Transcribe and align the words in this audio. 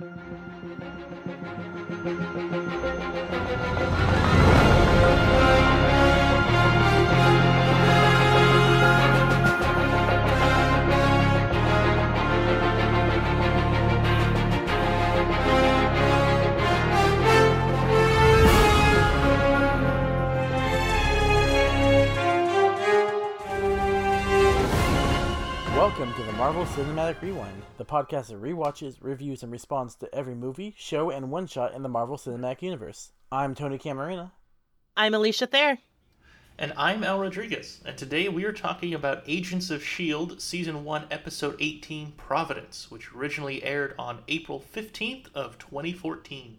Thank 0.00 0.22
you. 4.62 4.67
Welcome 25.98 26.14
to 26.14 26.30
the 26.30 26.38
Marvel 26.38 26.64
Cinematic 26.64 27.20
Rewind, 27.20 27.60
the 27.76 27.84
podcast 27.84 28.28
that 28.28 28.40
rewatches, 28.40 28.98
reviews, 29.00 29.42
and 29.42 29.50
responds 29.50 29.96
to 29.96 30.14
every 30.14 30.36
movie, 30.36 30.72
show, 30.78 31.10
and 31.10 31.28
one 31.28 31.48
shot 31.48 31.74
in 31.74 31.82
the 31.82 31.88
Marvel 31.88 32.16
Cinematic 32.16 32.62
Universe. 32.62 33.10
I'm 33.32 33.52
Tony 33.56 33.78
Camarina. 33.78 34.30
I'm 34.96 35.12
Alicia 35.12 35.48
Thayer. 35.48 35.78
And 36.56 36.72
I'm 36.76 37.02
Al 37.02 37.18
Rodriguez, 37.18 37.80
and 37.84 37.98
today 37.98 38.28
we 38.28 38.44
are 38.44 38.52
talking 38.52 38.94
about 38.94 39.24
Agents 39.26 39.70
of 39.70 39.80
S.H.I.E.L.D. 39.80 40.38
Season 40.38 40.84
1, 40.84 41.06
Episode 41.10 41.56
18, 41.58 42.12
Providence, 42.12 42.92
which 42.92 43.12
originally 43.12 43.64
aired 43.64 43.96
on 43.98 44.22
April 44.28 44.62
15th 44.72 45.34
of 45.34 45.58
2014. 45.58 46.58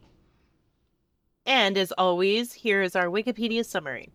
And 1.45 1.77
as 1.77 1.93
always, 1.93 2.51
here 2.51 2.81
is 2.81 2.93
our 2.93 3.07
Wikipedia 3.07 3.63
summary. 3.63 4.09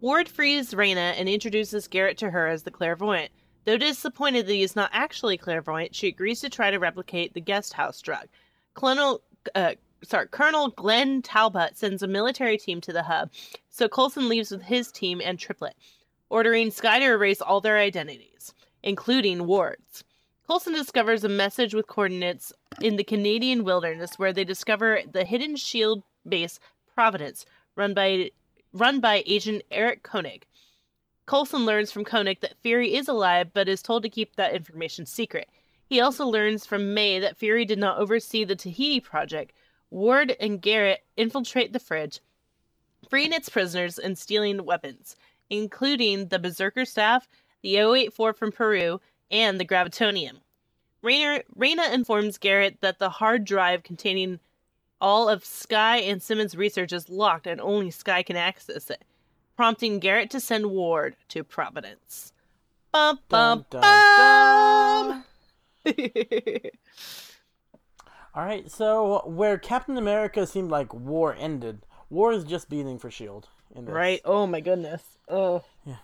Ward 0.00 0.26
frees 0.26 0.72
Raina 0.72 1.12
and 1.18 1.28
introduces 1.28 1.86
Garrett 1.86 2.16
to 2.16 2.30
her 2.30 2.48
as 2.48 2.62
the 2.62 2.70
clairvoyant. 2.70 3.30
Though 3.64 3.78
disappointed 3.78 4.46
that 4.46 4.52
he 4.52 4.62
is 4.62 4.76
not 4.76 4.90
actually 4.92 5.38
clairvoyant, 5.38 5.94
she 5.94 6.08
agrees 6.08 6.40
to 6.40 6.50
try 6.50 6.70
to 6.70 6.78
replicate 6.78 7.32
the 7.32 7.40
guest 7.40 7.72
house 7.72 8.00
drug. 8.02 8.26
Colonel, 8.74 9.22
uh, 9.54 9.74
sorry, 10.02 10.28
Colonel 10.28 10.68
Glenn 10.68 11.22
Talbot 11.22 11.78
sends 11.78 12.02
a 12.02 12.08
military 12.08 12.58
team 12.58 12.80
to 12.82 12.92
the 12.92 13.04
hub, 13.04 13.30
so 13.70 13.88
Coulson 13.88 14.28
leaves 14.28 14.50
with 14.50 14.62
his 14.62 14.92
team 14.92 15.20
and 15.24 15.38
Triplett, 15.38 15.76
ordering 16.28 16.70
Skye 16.70 16.98
to 16.98 17.06
erase 17.06 17.40
all 17.40 17.60
their 17.60 17.78
identities, 17.78 18.52
including 18.82 19.46
Ward's. 19.46 20.04
Coulson 20.46 20.74
discovers 20.74 21.24
a 21.24 21.28
message 21.28 21.72
with 21.72 21.86
coordinates 21.86 22.52
in 22.82 22.96
the 22.96 23.04
Canadian 23.04 23.64
wilderness 23.64 24.18
where 24.18 24.32
they 24.32 24.44
discover 24.44 25.00
the 25.10 25.24
hidden 25.24 25.56
shield 25.56 26.02
base 26.28 26.60
Providence, 26.94 27.44
run 27.74 27.92
by 27.92 28.30
run 28.72 29.00
by 29.00 29.22
Agent 29.26 29.62
Eric 29.70 30.02
Koenig. 30.02 30.46
Coulson 31.26 31.64
learns 31.64 31.90
from 31.90 32.04
Koenig 32.04 32.40
that 32.40 32.58
Fury 32.58 32.94
is 32.94 33.08
alive, 33.08 33.52
but 33.54 33.68
is 33.68 33.82
told 33.82 34.02
to 34.02 34.10
keep 34.10 34.36
that 34.36 34.54
information 34.54 35.06
secret. 35.06 35.48
He 35.86 36.00
also 36.00 36.26
learns 36.26 36.66
from 36.66 36.92
May 36.92 37.18
that 37.18 37.36
Fury 37.36 37.64
did 37.64 37.78
not 37.78 37.98
oversee 37.98 38.44
the 38.44 38.56
Tahiti 38.56 39.00
project. 39.00 39.52
Ward 39.90 40.36
and 40.38 40.60
Garrett 40.60 41.04
infiltrate 41.16 41.72
the 41.72 41.78
fridge, 41.78 42.20
freeing 43.08 43.32
its 43.32 43.48
prisoners 43.48 43.98
and 43.98 44.18
stealing 44.18 44.64
weapons, 44.64 45.16
including 45.48 46.28
the 46.28 46.38
Berserker 46.38 46.84
staff, 46.84 47.28
the 47.62 47.76
084 47.76 48.32
from 48.34 48.52
Peru, 48.52 49.00
and 49.30 49.58
the 49.58 49.64
Gravitonium. 49.64 50.40
Raina, 51.02 51.42
Raina 51.56 51.92
informs 51.92 52.38
Garrett 52.38 52.80
that 52.80 52.98
the 52.98 53.10
hard 53.10 53.44
drive 53.44 53.82
containing 53.82 54.40
all 55.00 55.28
of 55.28 55.44
Skye 55.44 55.98
and 55.98 56.22
Simmons' 56.22 56.56
research 56.56 56.92
is 56.92 57.08
locked 57.08 57.46
and 57.46 57.60
only 57.60 57.90
Skye 57.90 58.22
can 58.22 58.36
access 58.36 58.90
it 58.90 59.04
prompting 59.56 59.98
Garrett 59.98 60.30
to 60.30 60.40
send 60.40 60.66
Ward 60.70 61.16
to 61.28 61.44
Providence. 61.44 62.32
Bum 62.92 63.18
bum 63.28 63.66
Dun, 63.70 63.80
dun, 63.82 65.24
bum. 65.84 65.94
All 68.34 68.44
right, 68.44 68.70
so 68.70 69.22
where 69.26 69.58
Captain 69.58 69.96
America 69.96 70.46
seemed 70.46 70.70
like 70.70 70.92
war 70.92 71.34
ended, 71.38 71.86
war 72.10 72.32
is 72.32 72.44
just 72.44 72.68
beating 72.68 72.98
for 72.98 73.10
Shield. 73.10 73.48
In 73.74 73.84
this. 73.86 73.94
right? 73.94 74.20
Oh 74.24 74.46
my 74.46 74.60
goodness. 74.60 75.02
Oh. 75.28 75.64
Yeah. 75.84 75.96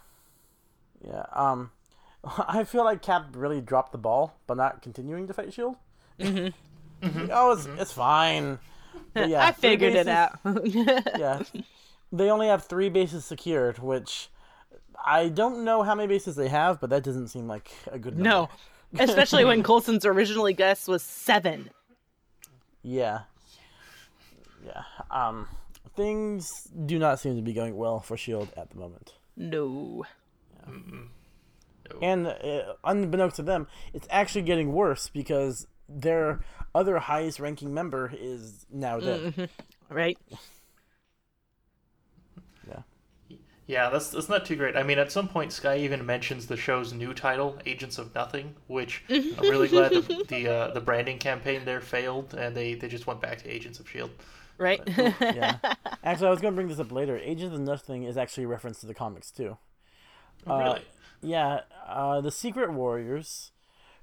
Yeah. 1.06 1.24
Um, 1.32 1.70
I 2.48 2.64
feel 2.64 2.84
like 2.84 3.02
Cap 3.02 3.26
really 3.34 3.60
dropped 3.60 3.92
the 3.92 3.98
ball 3.98 4.36
by 4.46 4.54
not 4.54 4.82
continuing 4.82 5.26
to 5.28 5.32
fight 5.32 5.52
Shield. 5.52 5.76
Mm-hmm. 6.18 7.28
oh, 7.32 7.52
it's 7.52 7.66
it's 7.78 7.92
fine. 7.92 8.58
But 9.14 9.28
yeah, 9.28 9.46
I 9.46 9.52
figured 9.52 9.94
it 9.94 10.08
out. 10.08 10.38
yeah. 10.74 11.42
They 12.12 12.30
only 12.30 12.48
have 12.48 12.64
three 12.64 12.88
bases 12.88 13.24
secured, 13.24 13.78
which 13.78 14.28
I 15.04 15.28
don't 15.28 15.64
know 15.64 15.82
how 15.82 15.94
many 15.94 16.08
bases 16.08 16.36
they 16.36 16.48
have, 16.48 16.80
but 16.80 16.90
that 16.90 17.02
doesn't 17.04 17.28
seem 17.28 17.46
like 17.46 17.70
a 17.90 17.98
good 17.98 18.14
number. 18.18 18.28
no. 18.28 18.48
Especially 18.98 19.44
when 19.44 19.62
Coulson's 19.64 20.04
originally 20.04 20.52
guess 20.52 20.88
was 20.88 21.02
seven. 21.04 21.70
Yeah. 22.82 23.20
Yeah. 24.66 24.82
Um 25.10 25.46
things 25.94 26.48
do 26.86 26.98
not 26.98 27.20
seem 27.20 27.36
to 27.36 27.42
be 27.42 27.52
going 27.52 27.76
well 27.76 28.00
for 28.00 28.16
Shield 28.16 28.48
at 28.56 28.70
the 28.70 28.76
moment. 28.76 29.14
No. 29.36 30.04
No. 30.66 31.98
And 32.02 32.26
uh, 32.26 32.74
unbeknownst 32.84 33.36
to 33.36 33.42
them, 33.42 33.66
it's 33.92 34.06
actually 34.10 34.42
getting 34.42 34.72
worse 34.72 35.08
because 35.08 35.66
their 35.88 36.40
other 36.74 36.98
highest 36.98 37.40
ranking 37.40 37.74
member 37.74 38.12
is 38.18 38.66
now 38.72 39.00
dead. 39.00 39.50
Right? 39.88 40.16
Yeah. 42.68 42.82
Yeah, 43.70 43.88
that's, 43.88 44.10
that's 44.10 44.28
not 44.28 44.44
too 44.44 44.56
great. 44.56 44.76
I 44.76 44.82
mean, 44.82 44.98
at 44.98 45.12
some 45.12 45.28
point, 45.28 45.52
Skye 45.52 45.78
even 45.78 46.04
mentions 46.04 46.48
the 46.48 46.56
show's 46.56 46.92
new 46.92 47.14
title, 47.14 47.56
Agents 47.64 47.98
of 47.98 48.12
Nothing, 48.16 48.56
which 48.66 49.04
I'm 49.08 49.38
really 49.42 49.68
glad 49.68 49.92
the 49.92 50.24
the, 50.28 50.48
uh, 50.48 50.74
the 50.74 50.80
branding 50.80 51.18
campaign 51.18 51.64
there 51.64 51.80
failed, 51.80 52.34
and 52.34 52.56
they, 52.56 52.74
they 52.74 52.88
just 52.88 53.06
went 53.06 53.20
back 53.20 53.38
to 53.42 53.48
Agents 53.48 53.78
of 53.78 53.86
S.H.I.E.L.D. 53.86 54.14
Right? 54.58 54.82
Yeah. 55.20 55.58
actually, 56.02 56.26
I 56.26 56.30
was 56.30 56.40
going 56.40 56.52
to 56.52 56.56
bring 56.56 56.66
this 56.66 56.80
up 56.80 56.90
later. 56.90 57.16
Agents 57.16 57.54
of 57.54 57.60
Nothing 57.60 58.02
is 58.02 58.16
actually 58.16 58.42
a 58.42 58.48
reference 58.48 58.80
to 58.80 58.86
the 58.86 58.94
comics 58.94 59.30
too. 59.30 59.56
Oh, 60.48 60.58
really? 60.58 60.82
Yeah, 61.22 61.60
uh, 61.86 62.20
the 62.20 62.32
Secret 62.32 62.72
Warriors, 62.72 63.52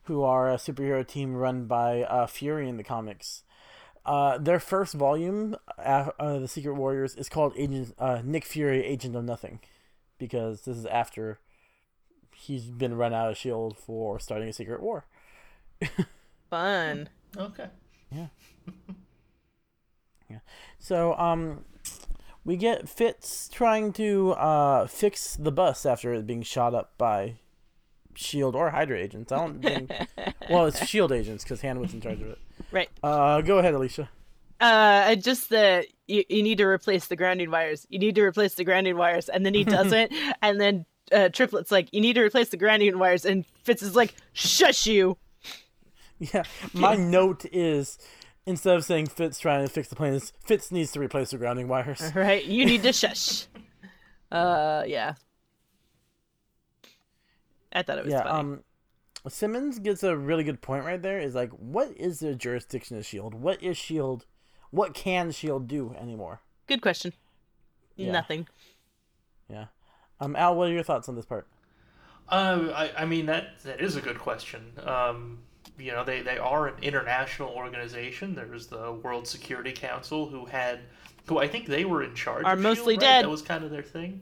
who 0.04 0.24
are 0.24 0.50
a 0.50 0.56
superhero 0.56 1.06
team 1.06 1.36
run 1.36 1.66
by 1.66 2.04
uh, 2.04 2.26
Fury 2.26 2.70
in 2.70 2.78
the 2.78 2.86
comics. 2.86 3.44
Uh, 4.08 4.38
their 4.38 4.60
first 4.60 4.94
volume, 4.94 5.58
uh, 5.78 6.12
uh, 6.18 6.40
the 6.40 6.48
Secret 6.48 6.76
Warriors, 6.76 7.14
is 7.16 7.28
called 7.28 7.52
Agent 7.58 7.94
uh, 8.00 8.22
Nick 8.24 8.46
Fury, 8.46 8.86
Agent 8.86 9.18
of 9.18 9.26
Nothing, 9.26 9.60
because 10.18 10.62
this 10.62 10.78
is 10.78 10.86
after 10.86 11.40
he's 12.34 12.64
been 12.64 12.96
run 12.96 13.14
out 13.14 13.30
of 13.30 13.38
Shield 13.38 13.78
for 13.78 14.18
starting 14.18 14.48
a 14.48 14.54
secret 14.54 14.82
war. 14.82 15.06
Fun. 16.50 17.10
Okay. 17.36 17.68
Yeah. 18.10 18.28
yeah. 20.30 20.40
So, 20.80 21.14
um, 21.16 21.66
we 22.46 22.56
get 22.56 22.88
Fitz 22.88 23.50
trying 23.50 23.92
to 23.94 24.32
uh, 24.32 24.88
fix 24.88 25.36
the 25.36 25.52
bus 25.52 25.86
after 25.86 26.14
it 26.14 26.26
being 26.26 26.44
shot 26.44 26.74
up 26.74 26.94
by 26.98 27.36
Shield 28.18 28.56
or 28.56 28.70
Hydra 28.72 28.98
agents. 28.98 29.32
I 29.32 29.38
don't 29.38 29.62
think. 29.62 29.92
well, 30.50 30.66
it's 30.66 30.86
Shield 30.86 31.12
agents 31.12 31.44
because 31.44 31.62
Hanwood's 31.62 31.94
in 31.94 32.02
charge 32.02 32.22
of 32.22 32.28
it. 32.28 32.40
Right. 32.72 32.90
Uh, 33.04 33.42
go 33.42 33.60
ahead, 33.60 33.74
Alicia. 33.74 34.10
Uh, 34.60 35.16
just 35.16 35.50
the 35.50 35.86
you, 36.08 36.24
you 36.30 36.42
need 36.42 36.58
to 36.58 36.66
replace 36.66 37.08
the 37.08 37.16
grounding 37.16 37.52
wires. 37.52 37.86
You 37.90 38.00
need 38.00 38.16
to 38.16 38.24
replace 38.24 38.56
the 38.56 38.64
grounding 38.64 38.98
wires, 38.98 39.30
and 39.30 39.46
then 39.46 39.54
he 39.54 39.64
doesn't, 39.64 40.12
and 40.42 40.60
then 40.60 40.86
uh, 41.12 41.30
Triplett's 41.30 41.72
like, 41.72 41.90
you 41.92 42.02
need 42.02 42.14
to 42.14 42.22
replace 42.22 42.50
the 42.50 42.58
grounding 42.58 42.98
wires, 42.98 43.24
and 43.26 43.46
Fitz 43.64 43.84
is 43.84 43.96
like, 43.96 44.16
shush 44.34 44.88
you. 44.88 45.18
Yeah, 46.18 46.44
my 46.74 46.96
note 46.96 47.46
is 47.52 48.00
instead 48.48 48.76
of 48.76 48.84
saying 48.84 49.08
Fitz 49.08 49.38
trying 49.38 49.66
to 49.68 49.72
fix 49.72 49.90
the 49.90 49.96
plane, 49.96 50.20
Fitz 50.44 50.72
needs 50.72 50.92
to 50.94 51.00
replace 51.00 51.30
the 51.30 51.38
grounding 51.38 51.68
wires. 51.68 52.12
Right? 52.16 52.44
You 52.44 52.66
need 52.66 52.82
to 52.84 52.94
shush. 52.94 53.46
Uh, 54.32 54.84
yeah. 54.88 55.14
I 57.74 57.84
thought 57.84 57.98
it 57.98 58.06
was 58.06 58.14
yeah. 58.14 58.24
funny. 58.24 58.40
Um, 58.40 58.64
Simmons 59.28 59.80
gets 59.80 60.04
a 60.04 60.16
really 60.16 60.44
good 60.44 60.62
point 60.62 60.86
right 60.86 61.02
there. 61.02 61.20
Is 61.20 61.36
like, 61.36 61.52
what 61.52 61.92
is 61.98 62.20
the 62.20 62.36
jurisdiction 62.36 62.98
of 62.98 63.06
Shield? 63.06 63.34
What 63.34 63.62
is 63.62 63.78
Shield? 63.78 64.26
What 64.72 64.94
can 64.94 65.32
Shield 65.32 65.68
do 65.68 65.96
anymore? 66.00 66.42
Good 66.68 66.82
question. 66.82 67.14
yeah. 67.96 68.12
Nothing. 68.12 68.48
Yeah. 69.50 69.66
Um, 70.20 70.36
Al, 70.36 70.56
what 70.56 70.70
are 70.70 70.74
your 70.74 70.84
thoughts 70.84 71.08
on 71.10 71.16
this 71.16 71.26
part? 71.26 71.48
Uh, 72.30 72.74
I, 72.76 73.04
I 73.04 73.06
mean 73.06 73.26
that 73.28 73.60
that 73.64 73.80
is 73.80 73.96
a 73.96 74.02
good 74.02 74.20
question. 74.20 74.74
Um, 74.86 75.40
you 75.78 75.92
know, 75.92 76.04
they, 76.04 76.22
they 76.22 76.38
are 76.38 76.68
an 76.68 76.76
international 76.82 77.50
organization. 77.50 78.36
There's 78.36 78.68
the 78.68 78.94
World 78.94 79.28
Security 79.28 79.72
Council, 79.72 80.28
who 80.28 80.46
had, 80.46 80.80
who 81.28 81.38
I 81.38 81.48
think 81.48 81.68
they 81.68 81.86
were 81.86 82.04
in 82.04 82.16
charge. 82.16 82.46
Are 82.46 82.54
of 82.54 82.60
mostly 82.60 82.96
SHIELD, 82.96 83.04
right? 83.04 83.08
dead. 83.08 83.26
That 83.26 83.30
was 83.30 83.42
kind 83.42 83.64
of 83.64 83.72
their 83.72 83.84
thing. 83.84 84.22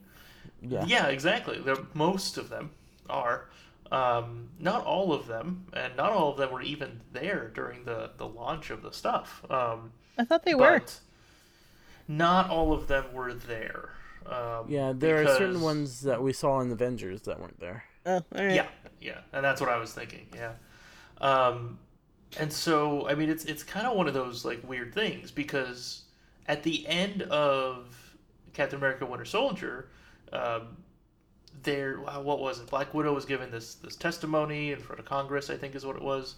Yeah. 0.62 0.86
Yeah, 0.86 1.07
exactly. 1.07 1.59
They're, 1.59 1.77
most 1.94 2.38
of 2.38 2.50
them 2.50 2.71
are. 3.09 3.49
Um, 3.91 4.49
not 4.59 4.83
all 4.83 5.13
of 5.13 5.27
them, 5.27 5.67
and 5.73 5.95
not 5.95 6.11
all 6.11 6.31
of 6.31 6.37
them 6.37 6.51
were 6.51 6.61
even 6.61 7.01
there 7.13 7.51
during 7.53 7.85
the, 7.85 8.11
the 8.17 8.27
launch 8.27 8.71
of 8.71 8.81
the 8.81 8.91
stuff. 8.91 9.45
Um, 9.49 9.91
I 10.17 10.25
thought 10.25 10.43
they 10.43 10.55
were. 10.55 10.81
not 12.07 12.49
all 12.49 12.73
of 12.73 12.87
them 12.87 13.05
were 13.13 13.33
there. 13.33 13.89
Um, 14.25 14.65
Yeah, 14.69 14.93
there 14.95 15.21
are 15.21 15.27
certain 15.27 15.61
ones 15.61 16.01
that 16.01 16.21
we 16.21 16.33
saw 16.33 16.59
in 16.61 16.71
Avengers 16.71 17.21
that 17.23 17.39
weren't 17.39 17.59
there. 17.59 17.83
Oh, 18.07 18.13
all 18.35 18.45
right. 18.45 18.55
Yeah, 18.55 18.67
yeah, 18.99 19.19
and 19.33 19.43
that's 19.43 19.61
what 19.61 19.69
I 19.69 19.77
was 19.77 19.93
thinking. 19.93 20.27
Yeah, 20.33 20.53
um, 21.21 21.79
and 22.39 22.51
so 22.51 23.07
I 23.07 23.15
mean 23.15 23.29
it's 23.29 23.45
it's 23.45 23.63
kind 23.63 23.87
of 23.87 23.95
one 23.95 24.07
of 24.07 24.13
those 24.13 24.45
like 24.45 24.67
weird 24.67 24.93
things 24.93 25.31
because 25.31 26.03
at 26.47 26.63
the 26.63 26.87
end 26.87 27.21
of 27.23 28.15
Captain 28.53 28.77
America: 28.77 29.05
Winter 29.05 29.25
Soldier, 29.25 29.89
um, 30.33 30.77
there 31.63 31.97
what 31.97 32.39
was 32.39 32.59
it? 32.59 32.67
Black 32.67 32.93
Widow 32.93 33.13
was 33.13 33.25
given 33.25 33.51
this 33.51 33.75
this 33.75 33.95
testimony 33.95 34.71
in 34.71 34.79
front 34.79 34.99
of 34.99 35.05
Congress, 35.05 35.49
I 35.49 35.57
think 35.57 35.75
is 35.75 35.85
what 35.85 35.95
it 35.95 36.01
was, 36.01 36.35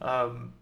um, 0.00 0.52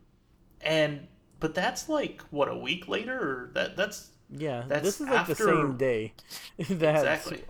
and 0.61 1.07
but 1.41 1.55
that's 1.55 1.89
like 1.89 2.23
what 2.31 2.49
a 2.49 2.57
week 2.57 2.89
later, 2.89 3.19
or 3.19 3.51
that 3.55 3.77
that's 3.77 4.11
Yeah, 4.31 4.65
That's 4.67 4.83
this 4.85 5.01
is 5.01 5.09
like 5.09 5.27
the 5.27 5.35
same 5.35 5.77
day. 5.77 6.13
that 6.59 6.97
Exactly. 6.97 7.43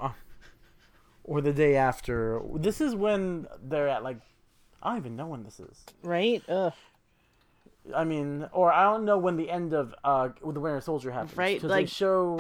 or 1.25 1.40
the 1.40 1.52
day 1.52 1.76
after. 1.76 2.40
This 2.56 2.81
is 2.81 2.94
when 2.94 3.46
they're 3.62 3.88
at 3.88 4.02
like 4.02 4.19
I 4.82 4.90
don't 4.90 4.99
even 4.99 5.16
know 5.16 5.26
when 5.26 5.43
this 5.43 5.58
is. 5.58 5.84
Right? 6.02 6.43
Ugh. 6.49 6.72
I 7.96 8.05
mean, 8.05 8.46
or 8.52 8.70
I 8.70 8.84
don't 8.84 9.05
know 9.06 9.16
when 9.19 9.37
the 9.37 9.50
end 9.50 9.72
of 9.72 9.94
uh 10.05 10.28
the 10.44 10.60
Winter 10.60 10.81
Soldier 10.81 11.10
happens. 11.10 11.37
Right, 11.37 11.56
Because 11.56 11.70
they 11.70 11.75
like- 11.82 11.88
show 11.88 12.38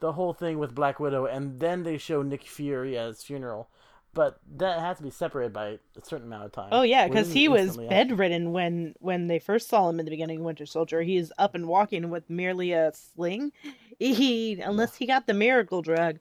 the 0.00 0.12
whole 0.12 0.32
thing 0.32 0.58
with 0.58 0.74
Black 0.74 1.00
Widow, 1.00 1.26
and 1.26 1.60
then 1.60 1.82
they 1.82 1.98
show 1.98 2.22
Nick 2.22 2.44
Fury 2.44 2.98
at 2.98 3.08
his 3.08 3.22
funeral. 3.22 3.68
But 4.12 4.38
that 4.56 4.78
has 4.78 4.98
to 4.98 5.02
be 5.02 5.10
separated 5.10 5.52
by 5.52 5.78
a 5.96 6.04
certain 6.04 6.28
amount 6.28 6.44
of 6.44 6.52
time. 6.52 6.68
Oh 6.70 6.82
yeah, 6.82 7.08
because 7.08 7.32
he 7.32 7.48
was 7.48 7.62
instantly 7.62 7.86
after? 7.86 8.14
bedridden 8.14 8.52
when 8.52 8.94
when 9.00 9.26
they 9.26 9.40
first 9.40 9.68
saw 9.68 9.88
him 9.88 9.98
in 9.98 10.04
the 10.04 10.10
beginning 10.10 10.38
of 10.38 10.44
Winter 10.44 10.66
Soldier. 10.66 11.02
He 11.02 11.16
is 11.16 11.32
up 11.36 11.56
and 11.56 11.66
walking 11.66 12.10
with 12.10 12.30
merely 12.30 12.72
a 12.72 12.92
sling. 12.94 13.50
He 13.98 14.60
unless 14.60 14.94
he 14.94 15.06
got 15.06 15.26
the 15.26 15.34
miracle 15.34 15.82
drug. 15.82 16.20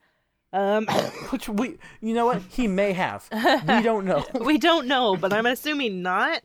Um, 0.52 0.86
Which 1.30 1.48
we, 1.50 1.78
you 2.02 2.16
know 2.16 2.25
what? 2.25 2.42
He 2.50 2.68
may 2.68 2.94
have. 2.94 3.28
We 3.31 3.84
don't 3.84 4.06
know. 4.06 4.25
we 4.42 4.58
don't 4.58 4.88
know, 4.88 5.16
but 5.16 5.31
I'm 5.31 5.46
assuming 5.46 6.02
not. 6.02 6.42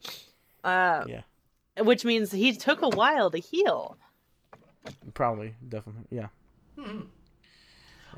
Uh, 0.63 1.05
yeah, 1.07 1.23
which 1.79 2.05
means 2.05 2.31
he 2.31 2.55
took 2.55 2.83
a 2.83 2.91
while 2.91 3.31
to 3.31 3.39
heal. 3.39 3.97
probably, 5.15 5.55
definitely. 5.67 6.05
Yeah. 6.11 6.29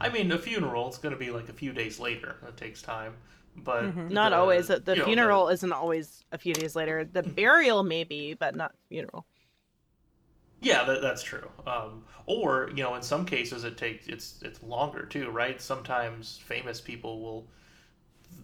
I 0.00 0.08
mean 0.08 0.30
a 0.32 0.38
funeral. 0.38 0.88
It's 0.88 0.98
going 0.98 1.12
to 1.14 1.18
be 1.18 1.30
like 1.30 1.48
a 1.48 1.52
few 1.52 1.72
days 1.72 2.00
later. 2.00 2.36
That 2.42 2.56
takes 2.56 2.80
time, 2.82 3.14
but 3.56 3.84
Mm-hmm. 3.84 4.08
Not 4.08 4.30
the- 4.30 4.36
always. 4.36 4.68
The 4.68 4.82
you 4.86 4.96
know, 4.96 5.04
funeral 5.04 5.48
isn't 5.48 5.72
always 5.72 6.24
a 6.32 6.38
few 6.38 6.54
days 6.54 6.74
later. 6.74 7.04
The 7.04 7.22
burial 7.22 7.82
maybe, 7.82 8.34
but 8.34 8.54
not 8.56 8.72
funeral. 8.88 9.26
Yeah, 10.62 10.84
that, 10.84 11.00
that's 11.00 11.22
true. 11.22 11.48
Um, 11.66 12.04
or 12.26 12.68
you 12.74 12.82
know, 12.82 12.94
in 12.94 13.02
some 13.02 13.24
cases, 13.24 13.64
it 13.64 13.76
takes 13.78 14.06
it's 14.08 14.40
it's 14.42 14.62
longer 14.62 15.06
too, 15.06 15.30
right? 15.30 15.60
Sometimes 15.60 16.38
famous 16.44 16.80
people 16.82 17.22
will, 17.22 17.46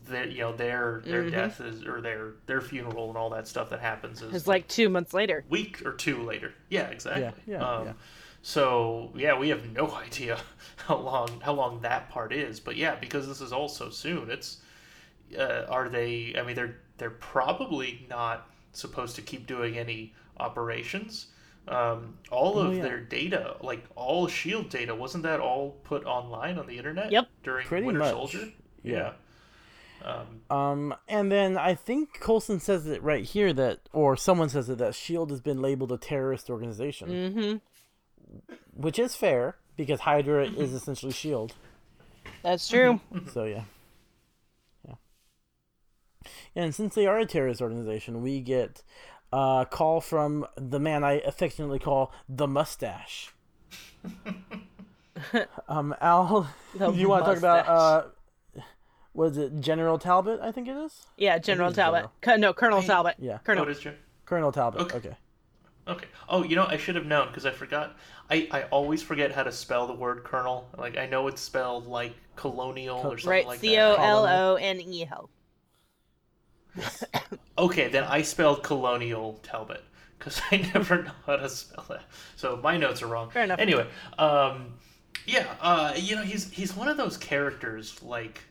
their 0.06 0.26
you 0.26 0.40
know 0.40 0.52
their 0.56 1.02
their 1.04 1.24
Mhm. 1.24 1.30
death 1.32 1.60
is 1.60 1.84
or 1.84 2.00
their 2.00 2.32
their 2.46 2.62
funeral 2.62 3.08
and 3.08 3.18
all 3.18 3.28
that 3.30 3.46
stuff 3.46 3.68
that 3.70 3.80
happens 3.80 4.22
is 4.22 4.34
It's 4.34 4.46
like 4.46 4.66
two 4.66 4.88
months 4.88 5.12
later. 5.12 5.44
week 5.50 5.84
or 5.84 5.92
two 5.92 6.22
later. 6.22 6.54
Yeah, 6.70 6.86
exactly. 6.88 7.34
yeah, 7.52 7.58
um, 7.58 7.86
yeah. 7.86 7.92
So 8.46 9.10
yeah, 9.16 9.36
we 9.36 9.48
have 9.48 9.72
no 9.72 9.90
idea 10.06 10.38
how 10.76 10.98
long 10.98 11.40
how 11.42 11.52
long 11.52 11.80
that 11.80 12.08
part 12.10 12.32
is, 12.32 12.60
but 12.60 12.76
yeah, 12.76 12.94
because 12.94 13.26
this 13.26 13.40
is 13.40 13.52
all 13.52 13.68
so 13.68 13.90
soon, 13.90 14.30
it's 14.30 14.58
uh, 15.36 15.64
are 15.68 15.88
they? 15.88 16.32
I 16.38 16.42
mean, 16.44 16.54
they're 16.54 16.76
they're 16.98 17.10
probably 17.10 18.06
not 18.08 18.48
supposed 18.72 19.16
to 19.16 19.22
keep 19.22 19.48
doing 19.48 19.76
any 19.76 20.14
operations. 20.38 21.26
Um, 21.66 22.18
all 22.30 22.60
of 22.60 22.68
Oh, 22.68 22.70
yeah. 22.70 22.82
their 22.84 23.00
data, 23.00 23.56
like 23.62 23.84
all 23.96 24.28
Shield 24.28 24.68
data, 24.68 24.94
wasn't 24.94 25.24
that 25.24 25.40
all 25.40 25.72
put 25.82 26.04
online 26.04 26.56
on 26.56 26.68
the 26.68 26.78
internet? 26.78 27.10
Yep. 27.10 27.26
During 27.42 27.66
Pretty 27.66 27.86
Winter 27.86 27.98
much, 27.98 28.12
Soldier. 28.12 28.52
yeah. 28.84 29.14
Um, 30.04 30.56
Um, 30.56 30.94
and 31.08 31.32
then 31.32 31.58
I 31.58 31.74
think 31.74 32.20
Coulson 32.20 32.60
says 32.60 32.86
it 32.86 33.02
right 33.02 33.24
here 33.24 33.52
that, 33.54 33.80
or 33.92 34.16
someone 34.16 34.48
says 34.48 34.70
it 34.70 34.78
that 34.78 34.94
Shield 34.94 35.30
has 35.30 35.40
been 35.40 35.60
labeled 35.60 35.90
a 35.90 35.98
terrorist 35.98 36.48
organization, 36.48 37.08
Mm-hmm. 37.08 37.56
Which 38.74 38.98
is 38.98 39.14
fair 39.16 39.56
because 39.76 40.00
Hydra 40.00 40.46
is 40.46 40.72
essentially 40.72 41.12
Shield. 41.12 41.54
That's 42.42 42.68
true. 42.68 43.00
So 43.32 43.44
yeah, 43.44 43.64
yeah. 44.86 44.94
And 46.54 46.74
since 46.74 46.94
they 46.94 47.06
are 47.06 47.18
a 47.18 47.26
terrorist 47.26 47.60
organization, 47.60 48.22
we 48.22 48.40
get 48.40 48.82
a 49.32 49.66
call 49.68 50.00
from 50.00 50.46
the 50.56 50.78
man 50.78 51.04
I 51.04 51.14
affectionately 51.20 51.78
call 51.78 52.12
the 52.28 52.46
Mustache. 52.46 53.32
um, 55.68 55.94
Al, 56.00 56.48
The 56.74 56.90
do 56.90 56.98
you 57.00 57.08
want 57.08 57.24
to 57.24 57.30
talk 57.30 57.38
about 57.38 57.68
uh, 57.68 58.62
was 59.14 59.36
it 59.38 59.60
General 59.60 59.98
Talbot? 59.98 60.40
I 60.40 60.52
think 60.52 60.68
it 60.68 60.76
is 60.76 61.06
yeah, 61.16 61.38
General 61.38 61.68
it's 61.68 61.76
Talbot. 61.76 62.10
Co- 62.20 62.36
no, 62.36 62.52
Colonel 62.52 62.80
I- 62.80 62.86
Talbot. 62.86 63.16
Yeah. 63.18 63.38
Colonel. 63.38 63.64
what 63.64 63.72
is 63.72 63.84
your 63.84 63.94
Colonel 64.24 64.52
Talbot. 64.52 64.82
Okay. 64.82 64.96
okay. 64.96 65.16
Okay. 65.88 66.06
Oh, 66.28 66.42
you 66.42 66.56
know, 66.56 66.66
I 66.66 66.76
should 66.76 66.96
have 66.96 67.06
known 67.06 67.28
because 67.28 67.46
I 67.46 67.52
forgot. 67.52 67.96
I, 68.28 68.48
I 68.50 68.62
always 68.64 69.02
forget 69.02 69.32
how 69.32 69.44
to 69.44 69.52
spell 69.52 69.86
the 69.86 69.94
word 69.94 70.24
colonel. 70.24 70.68
Like 70.76 70.96
I 70.96 71.06
know 71.06 71.28
it's 71.28 71.40
spelled 71.40 71.86
like 71.86 72.14
colonial 72.34 72.98
or 72.98 73.18
something 73.18 73.30
right. 73.30 73.46
like 73.46 73.60
C 73.60 73.76
O 73.78 73.90
that. 73.92 74.00
L 74.00 74.26
O 74.26 74.54
N 74.56 74.80
E 74.80 75.06
L. 75.10 75.30
Okay, 77.58 77.88
then 77.88 78.04
I 78.04 78.20
spelled 78.20 78.62
colonial 78.62 79.40
Talbot 79.42 79.82
because 80.18 80.42
I 80.50 80.56
never 80.74 81.04
know 81.04 81.12
how 81.24 81.36
to 81.36 81.48
spell 81.48 81.86
that. 81.88 82.02
So 82.36 82.60
my 82.62 82.76
notes 82.76 83.02
are 83.02 83.06
wrong. 83.06 83.30
Fair 83.30 83.44
enough. 83.44 83.58
Anyway, 83.58 83.86
um, 84.18 84.74
yeah, 85.26 85.46
uh, 85.60 85.92
you 85.96 86.16
know, 86.16 86.22
he's 86.22 86.50
he's 86.50 86.76
one 86.76 86.88
of 86.88 86.96
those 86.96 87.16
characters 87.16 88.02
like 88.02 88.42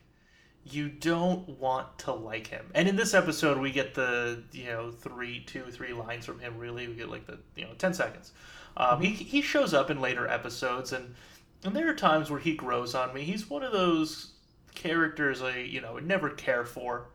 you 0.66 0.90
don't 0.90 1.48
want 1.60 2.00
to 2.00 2.12
like 2.12 2.48
him. 2.48 2.66
And 2.74 2.88
in 2.88 2.96
this 2.96 3.14
episode, 3.14 3.58
we 3.60 3.72
get 3.72 3.94
the 3.94 4.44
you 4.52 4.66
know 4.66 4.92
three, 4.92 5.42
two, 5.46 5.64
three 5.72 5.94
lines 5.94 6.26
from 6.26 6.40
him. 6.40 6.58
Really, 6.58 6.88
we 6.88 6.96
get 6.96 7.10
like 7.10 7.28
the 7.28 7.40
you 7.56 7.66
know 7.66 7.74
ten 7.78 7.94
seconds. 7.94 8.32
Um, 8.78 9.02
he 9.02 9.10
he 9.10 9.42
shows 9.42 9.74
up 9.74 9.90
in 9.90 10.02
later 10.02 10.28
episodes, 10.28 10.92
and 10.92 11.14
and 11.64 11.76
there 11.76 11.90
are 11.90 11.96
times 11.96 12.30
where 12.32 12.40
he 12.40 12.56
grows 12.56 12.96
on 12.96 13.14
me. 13.14 13.22
He's 13.22 13.50
one 13.50 13.64
of 13.64 13.72
those 13.72 14.32
characters 14.74 15.42
I 15.42 15.60
you 15.60 15.82
know 15.82 15.94
would 15.94 16.08
never 16.08 16.30
care 16.30 16.66
for, 16.66 17.08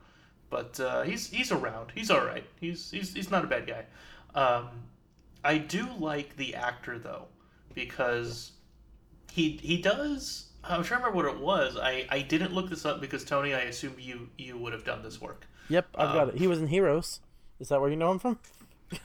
but 0.48 0.78
uh, 0.78 1.02
he's 1.02 1.28
he's 1.28 1.50
around. 1.50 1.92
He's 1.94 2.10
all 2.10 2.24
right. 2.24 2.44
He's 2.60 2.90
he's 2.90 3.12
he's 3.14 3.30
not 3.30 3.44
a 3.44 3.48
bad 3.48 3.66
guy. 3.66 3.84
Um, 4.40 4.68
I 5.44 5.58
do 5.58 5.88
like 5.98 6.36
the 6.36 6.54
actor 6.54 6.98
though 6.98 7.26
because 7.74 8.52
he 9.32 9.58
he 9.62 9.80
does. 9.82 10.49
I'm 10.64 10.82
trying 10.84 11.00
to 11.00 11.06
remember 11.08 11.16
what 11.28 11.34
it 11.36 11.40
was. 11.40 11.76
I, 11.76 12.06
I 12.10 12.20
didn't 12.22 12.52
look 12.52 12.68
this 12.70 12.84
up 12.84 13.00
because 13.00 13.24
Tony, 13.24 13.54
I 13.54 13.60
assume 13.60 13.94
you 13.98 14.28
you 14.36 14.56
would 14.58 14.72
have 14.72 14.84
done 14.84 15.02
this 15.02 15.20
work. 15.20 15.46
Yep, 15.68 15.88
I've 15.94 16.12
got 16.14 16.22
Um, 16.24 16.28
it. 16.30 16.38
He 16.38 16.46
was 16.46 16.60
in 16.60 16.66
Heroes. 16.68 17.20
Is 17.58 17.68
that 17.68 17.80
where 17.80 17.90
you 17.90 17.96
know 17.96 18.10
him 18.10 18.18
from? 18.18 18.38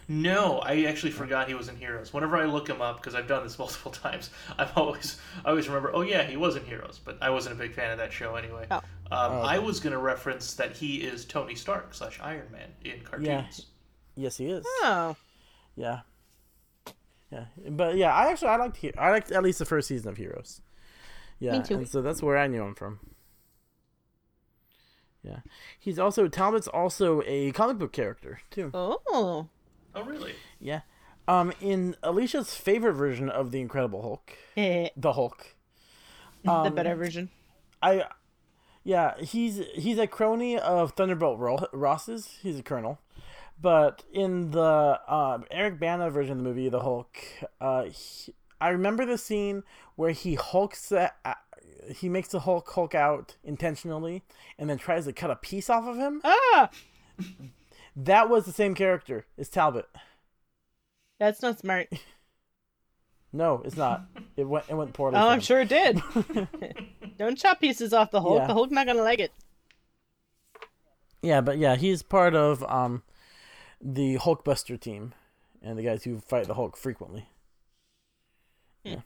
No, 0.07 0.60
I 0.60 0.84
actually 0.86 1.12
forgot 1.12 1.48
he 1.48 1.54
was 1.54 1.68
in 1.69 1.75
Heroes. 1.75 2.12
Whenever 2.12 2.38
I 2.38 2.46
look 2.46 2.68
him 2.68 2.82
up, 2.82 2.98
because 2.98 3.13
I've 3.13 3.27
done 3.27 3.44
this 3.44 3.60
multiple 3.60 3.91
times, 3.91 4.32
I've 4.58 4.75
always 4.75 5.20
I 5.46 5.50
always 5.51 5.68
remember. 5.68 5.91
Oh 5.94 6.01
yeah, 6.01 6.24
he 6.24 6.38
was 6.38 6.56
in 6.56 6.65
Heroes, 6.65 7.00
but 7.03 7.18
I 7.22 7.30
wasn't 7.30 7.56
a 7.56 7.58
big 7.58 7.74
fan 7.74 7.91
of 7.91 7.98
that 8.00 8.12
show 8.12 8.36
anyway. 8.36 8.65
Oh. 8.72 8.77
Um, 8.77 8.84
Oh, 9.12 9.25
okay. 9.41 9.48
I 9.50 9.60
was 9.60 9.80
going 9.80 9.94
to 9.94 10.00
reference 10.00 10.56
that 10.56 10.75
he 10.75 10.98
is 10.98 11.25
Tony 11.25 11.53
Stark 11.53 11.94
slash 11.94 12.20
Iron 12.24 12.48
Man 12.51 12.70
in 12.84 13.01
cartoons. 13.01 13.68
Yes, 14.15 14.38
he 14.38 14.48
is. 14.48 14.65
Oh. 14.82 15.15
Yeah. 15.75 16.00
Yeah, 17.32 17.46
but 17.70 17.98
yeah, 17.98 18.13
I 18.13 18.30
actually 18.32 18.48
I 18.50 18.56
liked 18.58 18.77
He- 18.77 18.96
I 18.98 19.12
liked 19.12 19.32
at 19.32 19.44
least 19.44 19.60
the 19.60 19.65
first 19.65 19.88
season 19.88 20.10
of 20.10 20.18
Heroes. 20.18 20.62
Yeah, 21.39 21.62
too. 21.62 21.75
and 21.75 21.89
so 21.89 22.01
that's 22.01 22.24
where 22.24 22.38
I 22.38 22.48
knew 22.48 22.63
him 22.63 22.75
from. 22.75 23.00
Yeah, 25.24 25.39
he's 25.80 25.98
also 25.98 26.27
Talbot's 26.27 26.68
also 26.68 27.24
a 27.25 27.51
comic 27.51 27.77
book 27.80 27.92
character 27.92 28.39
too. 28.51 28.70
Oh. 28.74 29.48
Oh 29.96 30.04
really? 30.04 30.34
Yeah, 30.60 30.82
um, 31.27 31.51
in 31.62 31.96
Alicia's 32.04 32.54
favorite 32.56 32.94
version 32.94 33.30
of 33.30 33.51
the 33.51 33.60
Incredible 33.60 34.01
Hulk, 34.04 34.34
Eh, 34.56 34.89
the 34.96 35.13
Hulk, 35.13 35.56
the 36.44 36.51
Um, 36.51 36.75
better 36.75 36.96
version. 36.96 37.30
I, 37.82 38.06
yeah, 38.84 39.18
he's 39.20 39.62
he's 39.74 39.98
a 39.98 40.06
crony 40.06 40.60
of 40.60 40.92
Thunderbolt 40.92 41.39
Ro- 41.39 41.68
Ross's. 41.74 42.38
He's 42.44 42.60
a 42.60 42.63
colonel, 42.63 43.00
but 43.60 44.04
in 44.13 44.51
the 44.51 45.00
um, 45.08 45.46
Eric 45.50 45.80
Bana 45.80 46.12
version 46.12 46.34
of 46.34 46.38
the 46.39 46.44
movie, 46.44 46.70
the 46.70 46.82
Hulk, 46.82 47.18
uh, 47.60 47.86
he, 47.86 48.34
I 48.62 48.70
remember 48.70 49.06
the 49.06 49.18
scene 49.18 49.64
where 49.96 50.12
he 50.12 50.36
hulks 50.36 50.90
that. 50.90 51.18
he 51.96 52.10
makes 52.10 52.30
the 52.30 52.40
Hulk 52.42 52.70
Hulk 52.72 52.96
out 52.96 53.36
intentionally, 53.44 54.24
and 54.58 54.70
then 54.70 54.78
tries 54.78 55.06
to 55.06 55.14
cut 55.14 55.30
a 55.32 55.36
piece 55.36 55.70
off 55.70 55.86
of 55.86 55.98
him. 55.98 56.22
Ah, 56.24 56.70
That 57.96 58.30
was 58.30 58.46
the 58.46 58.52
same 58.52 58.76
character 58.76 59.26
as 59.38 59.50
Talbot. 59.50 59.88
that's 61.20 61.42
not 61.42 61.60
smart. 61.60 61.88
No, 63.34 63.62
it's 63.66 63.76
not. 63.76 64.06
It 64.38 64.46
went 64.48 64.64
it 64.70 64.76
went 64.76 64.94
poorly. 64.94 65.18
Oh, 65.18 65.28
I'm 65.28 65.42
sure 65.42 65.60
it 65.60 65.68
did. 65.68 66.02
Don't 67.20 67.38
chop 67.38 67.60
pieces 67.60 67.92
off 67.92 68.10
the 68.10 68.22
Hulk. 68.22 68.40
Yeah. 68.40 68.48
The 68.48 68.54
Hulk's 68.54 68.72
not 68.72 68.88
gonna 68.88 69.02
like 69.02 69.20
it. 69.20 69.34
Yeah, 71.22 71.42
but 71.42 71.58
yeah, 71.58 71.76
he's 71.76 72.02
part 72.02 72.34
of 72.34 72.64
um 72.64 73.04
the 73.82 74.16
Hulkbuster 74.20 74.80
team 74.80 75.14
and 75.62 75.78
the 75.78 75.84
guys 75.84 76.06
who 76.06 76.20
fight 76.22 76.48
the 76.48 76.54
Hulk 76.54 76.78
frequently. 76.78 77.28
Yeah. 78.86 79.01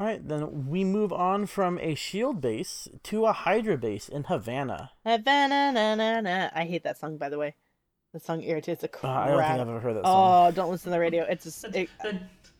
All 0.00 0.06
right, 0.06 0.26
then 0.26 0.66
we 0.68 0.82
move 0.84 1.12
on 1.12 1.46
from 1.46 1.78
a 1.78 1.94
Shield 1.94 2.40
base 2.40 2.88
to 3.04 3.26
a 3.26 3.32
Hydra 3.32 3.76
base 3.76 4.08
in 4.08 4.24
Havana. 4.24 4.90
Havana, 5.04 5.70
na, 5.70 5.94
na, 5.94 6.20
na. 6.20 6.48
I 6.54 6.64
hate 6.64 6.82
that 6.84 6.98
song, 6.98 7.18
by 7.18 7.28
the 7.28 7.38
way. 7.38 7.54
The 8.12 8.18
song 8.20 8.42
irritates 8.42 8.80
the 8.80 8.88
Uh, 8.88 8.90
crap. 8.90 9.12
I 9.12 9.28
don't 9.28 9.38
think 9.38 9.50
I've 9.60 9.68
ever 9.68 9.80
heard 9.80 9.96
that 9.96 10.04
song. 10.04 10.48
Oh, 10.48 10.50
don't 10.50 10.70
listen 10.70 10.86
to 10.86 10.96
the 10.96 11.00
radio. 11.00 11.24
It's 11.24 11.44
just, 11.44 11.64
it, 11.64 11.88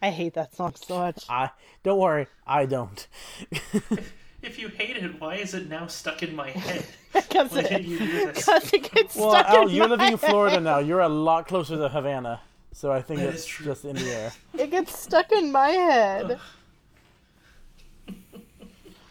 I 0.00 0.10
hate 0.10 0.34
that 0.34 0.54
song 0.54 0.74
so 0.76 0.98
much. 0.98 1.24
I 1.28 1.50
don't 1.82 1.98
worry, 1.98 2.26
I 2.46 2.66
don't. 2.66 3.06
if 4.42 4.58
you 4.58 4.68
hate 4.68 4.96
it, 4.98 5.20
why 5.20 5.36
is 5.36 5.54
it 5.54 5.68
now 5.68 5.86
stuck 5.86 6.22
in 6.22 6.36
my 6.36 6.50
head? 6.50 6.84
Because 7.12 7.52
Why 7.52 7.62
did 7.62 7.84
you 7.84 7.98
do 7.98 8.32
this? 8.32 8.72
it 8.72 8.90
gets 8.94 9.16
well, 9.16 9.32
stuck 9.32 9.46
Al, 9.50 9.68
in 9.68 9.74
you're 9.74 9.86
my 9.88 9.96
living 9.96 10.12
in. 10.12 10.18
Florida 10.18 10.60
now. 10.60 10.78
You're 10.78 11.00
a 11.00 11.08
lot 11.10 11.46
closer 11.46 11.76
to 11.76 11.88
Havana, 11.90 12.40
so 12.72 12.90
I 12.90 13.02
think 13.02 13.20
That 13.20 13.34
it's 13.34 13.46
just 13.46 13.84
in 13.84 13.96
the 13.96 14.10
air. 14.10 14.32
It 14.58 14.70
gets 14.70 14.98
stuck 14.98 15.30
in 15.32 15.52
my 15.52 15.68
head. 15.70 16.38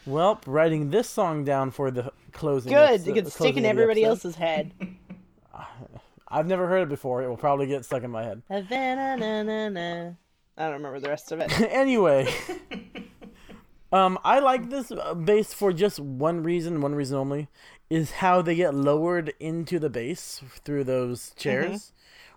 Well, 0.06 0.42
writing 0.48 0.90
this 0.90 1.08
song 1.08 1.44
down 1.44 1.70
for 1.72 1.92
the 1.92 2.12
closing. 2.32 2.74
Good. 2.74 3.08
It 3.08 3.14
gets 3.14 3.36
stuck 3.36 3.56
in 3.56 3.66
everybody 3.66 4.04
episode. 4.04 4.30
else's 4.30 4.36
head. 4.36 4.74
I've 6.28 6.48
never 6.48 6.68
heard 6.68 6.82
it 6.84 6.90
before. 6.90 7.22
It 7.24 7.30
will 7.30 7.38
probably 7.38 7.68
get 7.68 7.86
stuck 7.86 8.04
in 8.04 8.10
my 8.10 8.24
head. 8.24 8.42
Havana, 8.50 9.18
na, 9.18 9.44
na, 9.44 9.70
na. 9.70 10.12
I 10.58 10.64
don't 10.66 10.74
remember 10.74 11.00
the 11.00 11.10
rest 11.10 11.32
of 11.32 11.40
it. 11.40 11.52
anyway, 11.62 12.34
um, 13.92 14.18
I 14.24 14.40
like 14.40 14.70
this 14.70 14.92
uh, 14.92 15.14
bass 15.14 15.54
for 15.54 15.72
just 15.72 16.00
one 16.00 16.42
reason, 16.42 16.82
one 16.82 16.96
reason 16.96 17.18
only, 17.18 17.48
is 17.90 18.12
how 18.12 18.42
they 18.42 18.56
get 18.56 18.74
lowered 18.74 19.34
into 19.40 19.78
the 19.78 19.90
bass 19.90 20.42
through 20.64 20.86
those 20.86 21.32
chairs. 21.38 21.92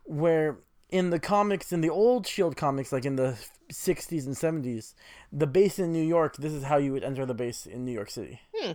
Where 0.04 0.58
in 0.94 1.10
the 1.10 1.18
comics, 1.18 1.72
in 1.72 1.80
the 1.80 1.90
old 1.90 2.24
Shield 2.24 2.56
comics, 2.56 2.92
like 2.92 3.04
in 3.04 3.16
the 3.16 3.36
'60s 3.72 4.26
and 4.26 4.36
'70s, 4.36 4.94
the 5.32 5.46
base 5.46 5.80
in 5.80 5.92
New 5.92 6.04
York, 6.04 6.36
this 6.36 6.52
is 6.52 6.62
how 6.62 6.76
you 6.76 6.92
would 6.92 7.02
enter 7.02 7.26
the 7.26 7.34
base 7.34 7.66
in 7.66 7.84
New 7.84 7.90
York 7.90 8.10
City. 8.10 8.40
Hmm. 8.54 8.72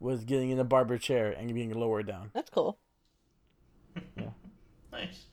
Was 0.00 0.24
getting 0.24 0.50
in 0.50 0.58
a 0.58 0.64
barber 0.64 0.98
chair 0.98 1.30
and 1.30 1.52
being 1.54 1.72
lowered 1.72 2.06
down. 2.06 2.30
That's 2.34 2.50
cool. 2.50 2.78
Yeah. 4.16 4.28
Nice. 4.92 5.26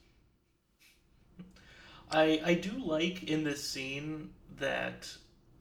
I 2.12 2.40
I 2.46 2.54
do 2.54 2.72
like 2.78 3.24
in 3.24 3.44
this 3.44 3.68
scene 3.68 4.30
that 4.60 5.12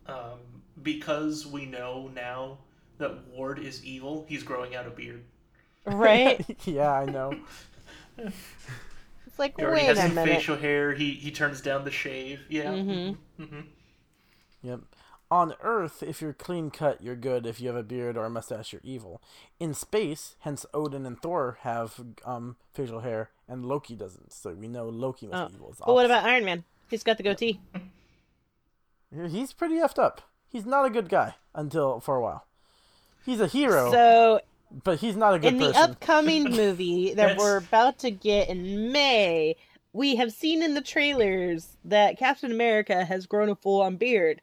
um, 0.06 0.38
because 0.82 1.46
we 1.46 1.64
know 1.64 2.10
now 2.14 2.58
that 2.98 3.26
Ward 3.28 3.58
is 3.58 3.82
evil, 3.84 4.26
he's 4.28 4.42
growing 4.42 4.76
out 4.76 4.86
a 4.86 4.90
beard. 4.90 5.24
Right? 5.86 6.44
yeah, 6.66 6.92
I 6.92 7.06
know. 7.06 7.40
It's 9.36 9.38
like, 9.38 9.54
He 9.58 9.64
already 9.64 9.82
wait 9.82 9.88
has 9.88 9.98
a 9.98 10.02
some 10.06 10.14
minute. 10.14 10.34
facial 10.36 10.56
hair. 10.56 10.94
He 10.94 11.12
he 11.12 11.30
turns 11.30 11.60
down 11.60 11.84
the 11.84 11.90
shave. 11.90 12.40
Yeah. 12.48 12.72
Mm-hmm. 12.72 13.42
Mm-hmm. 13.42 13.60
Yep. 14.62 14.80
On 15.30 15.52
Earth, 15.60 16.02
if 16.02 16.22
you're 16.22 16.32
clean 16.32 16.70
cut, 16.70 17.02
you're 17.02 17.16
good. 17.16 17.44
If 17.46 17.60
you 17.60 17.66
have 17.68 17.76
a 17.76 17.82
beard 17.82 18.16
or 18.16 18.24
a 18.24 18.30
mustache, 18.30 18.72
you're 18.72 18.80
evil. 18.82 19.20
In 19.60 19.74
space, 19.74 20.36
hence 20.40 20.64
Odin 20.72 21.04
and 21.04 21.20
Thor 21.20 21.58
have 21.62 22.00
um, 22.24 22.56
facial 22.72 23.00
hair, 23.00 23.30
and 23.46 23.66
Loki 23.66 23.94
doesn't. 23.94 24.32
So 24.32 24.54
we 24.54 24.68
know 24.68 24.88
Loki 24.88 25.26
must 25.26 25.42
Oh. 25.44 25.48
be 25.48 25.54
evil. 25.56 25.68
It's 25.70 25.80
But 25.84 25.92
what 25.94 26.06
about 26.06 26.24
Iron 26.24 26.44
Man? 26.46 26.64
He's 26.88 27.02
got 27.02 27.18
the 27.18 27.24
goatee. 27.24 27.60
He's 29.28 29.52
pretty 29.52 29.74
effed 29.76 29.98
up. 29.98 30.22
He's 30.48 30.64
not 30.64 30.86
a 30.86 30.90
good 30.90 31.08
guy 31.08 31.34
until 31.54 32.00
for 32.00 32.16
a 32.16 32.20
while. 32.22 32.46
He's 33.24 33.40
a 33.40 33.46
hero, 33.48 33.90
So, 33.90 34.40
but 34.84 34.98
he's 34.98 35.16
not 35.16 35.34
a 35.34 35.38
good 35.38 35.54
person. 35.54 35.66
in 35.66 35.72
the 35.72 35.78
upcoming 35.78 36.44
movie 36.44 37.08
that 37.08 37.16
That's- 37.16 37.38
we're 37.38 37.58
about 37.58 37.98
to 38.00 38.10
get 38.10 38.48
in 38.48 38.92
May, 38.92 39.56
we 39.92 40.16
have 40.16 40.32
seen 40.32 40.62
in 40.62 40.74
the 40.74 40.80
trailers 40.82 41.76
that 41.84 42.18
Captain 42.18 42.50
America 42.52 43.04
has 43.04 43.26
grown 43.26 43.48
a 43.48 43.54
full 43.56 43.80
on 43.80 43.96
beard. 43.96 44.40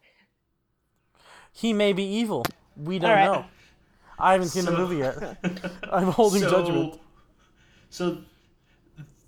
He 1.52 1.74
may 1.74 1.94
be 1.94 2.04
evil. 2.04 2.46
We 2.76 2.98
don't 3.00 3.12
All 3.12 3.16
right. 3.16 3.26
know. 3.26 3.46
I 4.18 4.34
haven't 4.34 4.48
seen 4.50 4.66
the 4.66 4.72
movie 4.72 4.98
yet. 4.98 5.38
I'm 5.92 6.08
holding 6.12 6.42
so, 6.42 6.50
judgment. 6.50 7.00
So 7.90 8.20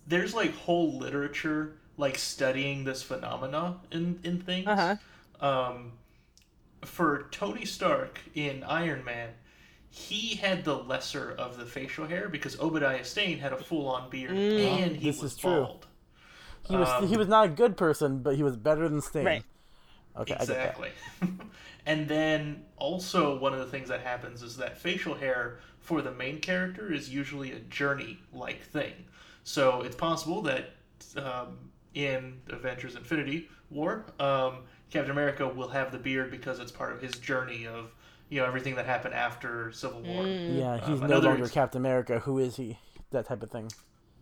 there's 0.07 0.33
like 0.33 0.55
whole 0.55 0.97
literature 0.97 1.73
like 1.97 2.17
studying 2.17 2.83
this 2.83 3.03
phenomena 3.03 3.77
in 3.91 4.19
in 4.23 4.41
things. 4.41 4.67
Uh 4.67 4.97
huh. 5.41 5.45
Um, 5.47 5.91
for 6.83 7.27
Tony 7.31 7.65
Stark 7.65 8.19
in 8.35 8.63
Iron 8.63 9.03
Man, 9.03 9.29
he 9.95 10.35
had 10.35 10.65
the 10.65 10.75
lesser 10.75 11.31
of 11.37 11.57
the 11.57 11.65
facial 11.65 12.05
hair 12.05 12.27
because 12.27 12.59
Obadiah 12.59 13.05
Stane 13.05 13.39
had 13.39 13.53
a 13.53 13.57
full 13.57 13.87
on 13.87 14.09
beard 14.09 14.31
and 14.31 14.93
he 14.97 15.09
This 15.09 15.21
was 15.21 15.31
is 15.31 15.37
true. 15.37 15.51
bald. 15.51 15.87
He 16.67 16.75
was 16.75 16.89
um, 16.89 17.07
he 17.07 17.15
was 17.15 17.29
not 17.29 17.45
a 17.45 17.49
good 17.49 17.77
person, 17.77 18.19
but 18.19 18.35
he 18.35 18.43
was 18.43 18.57
better 18.57 18.89
than 18.89 18.99
Stane. 18.99 19.25
Right. 19.25 19.43
Okay, 20.17 20.33
I 20.33 20.39
get 20.39 20.47
that. 20.47 20.57
Exactly. 20.59 20.89
and 21.85 22.09
then 22.09 22.65
also 22.75 23.39
one 23.39 23.53
of 23.53 23.59
the 23.59 23.67
things 23.67 23.87
that 23.87 24.01
happens 24.01 24.43
is 24.43 24.57
that 24.57 24.77
facial 24.77 25.13
hair 25.13 25.59
for 25.79 26.01
the 26.01 26.11
main 26.11 26.41
character 26.41 26.91
is 26.91 27.09
usually 27.09 27.53
a 27.53 27.59
journey 27.59 28.19
like 28.33 28.63
thing. 28.63 28.93
So 29.45 29.81
it's 29.83 29.95
possible 29.95 30.41
that 30.41 30.71
um, 31.15 31.57
in 31.93 32.41
Avengers 32.49 32.95
Infinity 32.97 33.47
War, 33.69 34.05
um, 34.19 34.57
Captain 34.89 35.11
America 35.11 35.47
will 35.47 35.69
have 35.69 35.93
the 35.93 35.99
beard 35.99 36.31
because 36.31 36.59
it's 36.59 36.71
part 36.71 36.91
of 36.91 37.01
his 37.01 37.13
journey 37.13 37.65
of 37.65 37.91
you 38.35 38.41
know 38.41 38.47
everything 38.47 38.75
that 38.75 38.85
happened 38.85 39.13
after 39.13 39.71
Civil 39.71 40.01
War. 40.01 40.23
Mm. 40.25 40.59
Yeah, 40.59 40.77
he's 40.85 41.01
Um, 41.01 41.07
no 41.09 41.19
longer 41.19 41.43
ex- 41.45 41.53
Captain 41.53 41.81
America. 41.81 42.19
Who 42.19 42.37
is 42.37 42.57
he? 42.57 42.77
That 43.11 43.25
type 43.25 43.41
of 43.41 43.49
thing. 43.49 43.71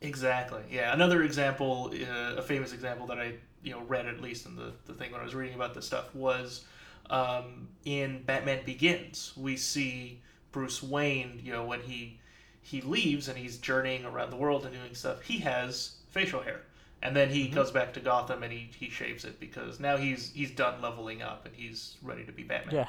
Exactly. 0.02 0.62
Yeah. 0.70 0.94
Another 0.94 1.24
example, 1.24 1.92
uh, 1.96 2.36
a 2.36 2.44
famous 2.44 2.74
example 2.74 3.08
that 3.08 3.18
I 3.18 3.38
you 3.64 3.72
know 3.72 3.82
read 3.88 4.06
at 4.06 4.22
least 4.22 4.46
in 4.46 4.56
the, 4.56 4.72
the 4.86 4.94
thing 4.94 5.12
when 5.12 5.20
I 5.20 5.24
was 5.24 5.34
reading 5.34 5.56
about 5.56 5.74
this 5.74 5.88
stuff 5.88 6.14
was 6.14 6.64
um, 7.10 7.70
in 7.86 8.22
Batman 8.22 8.64
Begins. 8.66 9.34
We 9.36 9.58
see 9.58 10.22
Bruce 10.52 10.84
Wayne. 10.84 11.42
You 11.44 11.54
know 11.54 11.66
when 11.66 11.82
he 11.82 12.20
he 12.62 12.82
leaves 12.82 13.28
and 13.30 13.36
he's 13.38 13.58
journeying 13.58 14.06
around 14.06 14.30
the 14.30 14.38
world 14.38 14.64
and 14.66 14.76
doing 14.76 14.94
stuff. 14.94 15.24
He 15.24 15.40
has 15.40 15.96
facial 16.12 16.42
hair, 16.42 16.62
and 17.02 17.16
then 17.16 17.30
he 17.30 17.48
goes 17.48 17.72
back 17.72 17.94
to 17.94 18.00
Gotham 18.00 18.44
and 18.44 18.54
he, 18.54 18.70
he 18.78 18.90
shaves 18.92 19.26
it 19.26 19.40
because 19.40 19.80
now 19.80 19.98
he's 19.98 20.32
he's 20.34 20.52
done 20.52 20.82
leveling 20.84 21.24
up 21.24 21.48
and 21.48 21.56
he's 21.56 21.98
ready 22.04 22.24
to 22.26 22.32
be 22.32 22.44
Batman. 22.44 22.76
Yeah. 22.76 22.88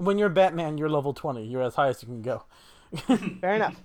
When 0.00 0.18
you're 0.18 0.30
Batman, 0.30 0.78
you're 0.78 0.88
level 0.88 1.12
20. 1.12 1.44
You're 1.44 1.62
as 1.62 1.74
high 1.74 1.88
as 1.88 2.02
you 2.02 2.08
can 2.08 2.22
go. 2.22 2.44
Fair 3.40 3.54
enough. 3.54 3.76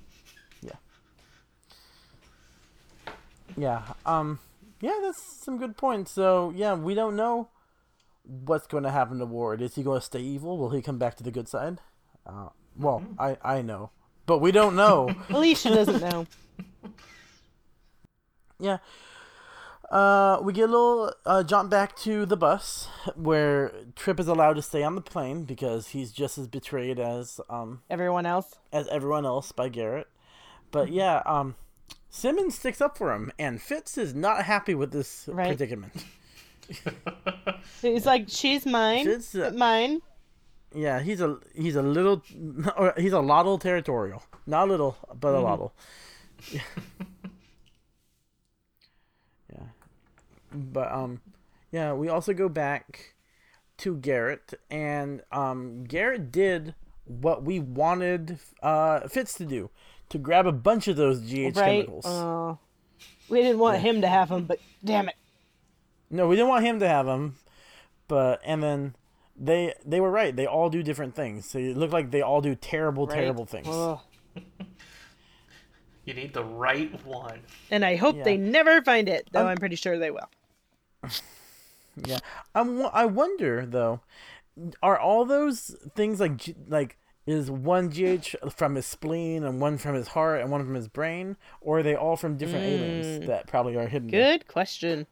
Yeah. 3.57 3.83
Um. 4.05 4.39
Yeah, 4.81 4.97
that's 5.01 5.43
some 5.43 5.57
good 5.57 5.77
points. 5.77 6.11
So 6.11 6.51
yeah, 6.55 6.73
we 6.73 6.93
don't 6.93 7.15
know 7.15 7.49
what's 8.23 8.67
going 8.67 8.83
to 8.83 8.91
happen 8.91 9.19
to 9.19 9.25
Ward. 9.25 9.61
Is 9.61 9.75
he 9.75 9.83
going 9.83 9.99
to 9.99 10.05
stay 10.05 10.19
evil? 10.19 10.57
Will 10.57 10.71
he 10.71 10.81
come 10.81 10.97
back 10.97 11.15
to 11.17 11.23
the 11.23 11.31
good 11.31 11.47
side? 11.47 11.79
Uh, 12.25 12.49
well, 12.77 13.03
I 13.17 13.37
I 13.41 13.61
know, 13.61 13.91
but 14.25 14.39
we 14.39 14.51
don't 14.51 14.75
know. 14.75 15.09
Alicia 15.29 15.69
doesn't 15.69 16.01
know. 16.01 16.27
yeah. 18.59 18.77
Uh, 19.91 20.39
we 20.41 20.51
get 20.51 20.63
a 20.63 20.71
little 20.71 21.13
uh, 21.25 21.43
jump 21.43 21.69
back 21.69 21.95
to 21.95 22.25
the 22.25 22.35
bus 22.35 22.87
where 23.15 23.71
Trip 23.95 24.19
is 24.19 24.27
allowed 24.27 24.53
to 24.53 24.61
stay 24.61 24.81
on 24.83 24.95
the 24.95 25.01
plane 25.01 25.43
because 25.43 25.89
he's 25.89 26.11
just 26.11 26.37
as 26.39 26.47
betrayed 26.47 26.99
as 26.99 27.39
um 27.49 27.81
Everyone 27.89 28.25
else. 28.25 28.55
as 28.73 28.87
everyone 28.87 29.25
else 29.25 29.51
by 29.51 29.69
Garrett. 29.69 30.07
But 30.71 30.89
yeah, 30.91 31.21
um, 31.25 31.55
Simmons 32.09 32.57
sticks 32.57 32.81
up 32.81 32.97
for 32.97 33.13
him, 33.13 33.31
and 33.37 33.61
Fitz 33.61 33.97
is 33.97 34.15
not 34.15 34.43
happy 34.45 34.73
with 34.73 34.91
this 34.91 35.29
Right. 35.31 35.47
predicament. 35.55 35.93
He's 37.81 38.05
like, 38.07 38.25
she's 38.27 38.65
mine, 38.65 39.05
Fitz, 39.05 39.35
uh, 39.35 39.51
mine. 39.55 40.01
yeah, 40.73 40.99
he's 40.99 41.21
a 41.21 41.37
he's 41.53 41.75
a 41.75 41.83
little, 41.83 42.23
or 42.75 42.93
he's 42.97 43.13
a 43.13 43.19
lottle 43.19 43.59
territorial, 43.59 44.23
not 44.47 44.67
a 44.67 44.71
little, 44.71 44.97
but 45.13 45.35
a 45.35 45.39
lottle. 45.39 45.73
yeah, 46.51 46.61
but 50.55 50.91
um, 50.91 51.21
yeah, 51.71 51.93
we 51.93 52.07
also 52.09 52.33
go 52.33 52.49
back 52.49 53.13
to 53.77 53.95
Garrett, 53.97 54.53
and 54.69 55.21
um, 55.31 55.83
Garrett 55.83 56.31
did 56.31 56.75
what 57.05 57.43
we 57.43 57.59
wanted 57.59 58.39
uh 58.63 59.07
Fitz 59.07 59.33
to 59.35 59.45
do, 59.45 59.69
to 60.09 60.17
grab 60.17 60.47
a 60.47 60.51
bunch 60.51 60.87
of 60.87 60.95
those 60.95 61.21
GH 61.21 61.55
right? 61.57 61.85
chemicals. 61.85 62.05
Uh, 62.05 62.55
we 63.29 63.41
didn't 63.41 63.59
want 63.59 63.79
him 63.79 64.01
to 64.01 64.07
have 64.07 64.29
them, 64.29 64.45
but 64.45 64.59
damn 64.83 65.09
it. 65.09 65.15
No, 66.09 66.27
we 66.27 66.35
didn't 66.35 66.49
want 66.49 66.65
him 66.65 66.79
to 66.79 66.87
have 66.87 67.05
them, 67.05 67.35
but 68.07 68.39
and 68.45 68.63
then 68.63 68.95
they 69.35 69.73
they 69.85 69.99
were 69.99 70.11
right. 70.11 70.35
They 70.35 70.45
all 70.45 70.69
do 70.69 70.81
different 70.81 71.15
things. 71.15 71.49
So 71.49 71.59
it 71.59 71.75
looked 71.75 71.93
like 71.93 72.11
they 72.11 72.21
all 72.21 72.41
do 72.41 72.55
terrible, 72.55 73.05
Right? 73.07 73.15
terrible 73.15 73.45
things. 73.45 73.67
Ugh. 73.69 73.99
You 76.05 76.13
need 76.13 76.33
the 76.35 76.43
right 76.43 77.03
one. 77.03 77.39
And 77.71 77.83
I 77.83 77.95
hope 77.95 78.15
Yeah. 78.15 78.23
they 78.25 78.37
never 78.37 78.79
find 78.83 79.09
it, 79.09 79.27
though 79.31 79.41
Um, 79.41 79.47
I'm 79.47 79.57
pretty 79.57 79.75
sure 79.75 79.97
they 79.97 80.11
will. 80.11 80.29
Yeah, 82.05 82.19
I'm. 82.53 82.85
I 82.87 83.05
wonder 83.05 83.65
though, 83.65 84.01
are 84.83 84.99
all 84.99 85.25
those 85.25 85.75
things 85.95 86.19
like 86.19 86.55
like 86.67 86.97
is 87.25 87.49
one 87.49 87.89
GH 87.89 88.35
from 88.55 88.75
his 88.75 88.85
spleen 88.85 89.43
and 89.43 89.59
one 89.59 89.77
from 89.77 89.95
his 89.95 90.09
heart 90.09 90.41
and 90.41 90.51
one 90.51 90.63
from 90.63 90.75
his 90.75 90.87
brain, 90.87 91.37
or 91.61 91.79
are 91.79 91.83
they 91.83 91.95
all 91.95 92.15
from 92.15 92.37
different 92.37 92.65
aliens 92.65 93.23
hmm. 93.23 93.27
that 93.27 93.47
probably 93.47 93.75
are 93.75 93.87
hidden? 93.87 94.09
there? 94.09 94.37
Good 94.37 94.47
question. 94.47 95.07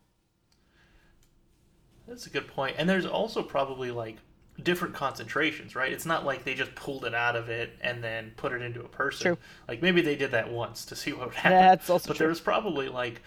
That's 2.07 2.27
a 2.27 2.29
good 2.29 2.47
point. 2.47 2.75
And 2.77 2.87
there's 2.87 3.05
also 3.05 3.41
probably 3.41 3.89
like 3.89 4.17
different 4.61 4.93
concentrations, 4.93 5.75
right? 5.75 5.91
It's 5.91 6.05
not 6.05 6.25
like 6.25 6.43
they 6.43 6.53
just 6.53 6.75
pulled 6.75 7.05
it 7.05 7.15
out 7.15 7.35
of 7.35 7.49
it 7.49 7.71
and 7.81 8.03
then 8.03 8.33
put 8.37 8.51
it 8.51 8.61
into 8.61 8.81
a 8.81 8.87
person. 8.87 9.23
True. 9.23 9.37
Like 9.67 9.81
maybe 9.81 10.01
they 10.01 10.15
did 10.15 10.31
that 10.31 10.51
once 10.51 10.85
to 10.85 10.95
see 10.95 11.13
what 11.13 11.27
would 11.27 11.35
happen. 11.35 11.57
That's 11.57 11.89
also 11.89 12.09
but 12.09 12.17
true. 12.17 12.25
there 12.25 12.29
was 12.29 12.41
probably 12.41 12.89
like 12.89 13.21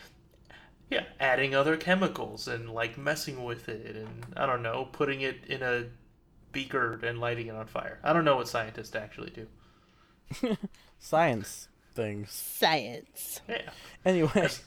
yeah, 0.91 1.05
adding 1.19 1.55
other 1.55 1.77
chemicals 1.77 2.47
and 2.49 2.71
like 2.71 2.97
messing 2.97 3.45
with 3.45 3.69
it 3.69 3.97
and 3.97 4.27
I 4.37 4.47
don't 4.47 4.63
know, 4.63 4.89
putting 4.93 5.21
it 5.21 5.45
in 5.49 5.63
a 5.63 5.87
beaker 6.53 6.99
and 7.03 7.19
lighting 7.21 7.49
it 7.49 7.55
on 7.55 7.67
fire. 7.67 7.99
I 8.03 8.13
don't 8.13 8.25
know 8.25 8.37
what 8.37 8.49
scientists 8.49 8.95
actually 8.95 9.31
do. 9.31 10.57
Science 10.99 11.69
things. 11.95 12.31
Science. 12.31 13.41
Yeah. 13.49 13.71
Anyway, 14.05 14.31
As- 14.35 14.63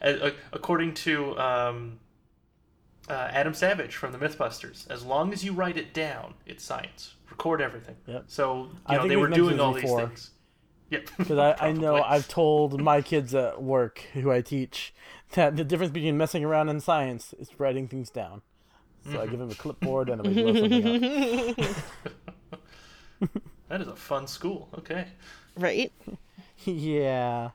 a- 0.00 0.32
according 0.52 0.94
to 0.94 1.38
um, 1.38 2.00
uh, 3.08 3.12
Adam 3.12 3.54
Savage 3.54 3.96
from 3.96 4.12
the 4.12 4.18
MythBusters, 4.18 4.90
as 4.90 5.04
long 5.04 5.32
as 5.32 5.44
you 5.44 5.52
write 5.52 5.76
it 5.76 5.92
down, 5.92 6.34
it's 6.46 6.64
science. 6.64 7.14
Record 7.30 7.60
everything. 7.60 7.96
Yep. 8.06 8.24
So 8.26 8.70
you 8.88 8.96
know 8.96 8.98
think 9.02 9.08
they 9.08 9.16
were 9.16 9.28
doing 9.28 9.60
all 9.60 9.72
this 9.72 9.82
these 9.82 9.94
things. 9.94 10.30
Yep. 10.92 11.08
because 11.18 11.38
I, 11.38 11.68
I 11.68 11.72
know 11.72 12.02
I've 12.02 12.28
told 12.28 12.78
my 12.80 13.00
kids 13.00 13.34
at 13.34 13.62
work 13.62 14.04
who 14.12 14.30
I 14.30 14.42
teach 14.42 14.94
that 15.32 15.56
the 15.56 15.64
difference 15.64 15.90
between 15.90 16.18
messing 16.18 16.44
around 16.44 16.68
and 16.68 16.82
science 16.82 17.34
is 17.38 17.48
writing 17.58 17.88
things 17.88 18.10
down. 18.10 18.42
So 19.10 19.20
I 19.20 19.24
give 19.24 19.32
mm-hmm. 19.32 19.38
them 19.38 19.50
a 19.50 19.54
clipboard 19.54 20.10
and 20.10 20.24
we 20.24 20.34
blow 20.34 20.54
something 20.54 21.60
up. 21.60 21.76
That 23.68 23.80
is 23.80 23.88
a 23.88 23.96
fun 23.96 24.26
school. 24.26 24.68
Okay. 24.76 25.06
Right? 25.56 25.90
yeah. 26.66 27.52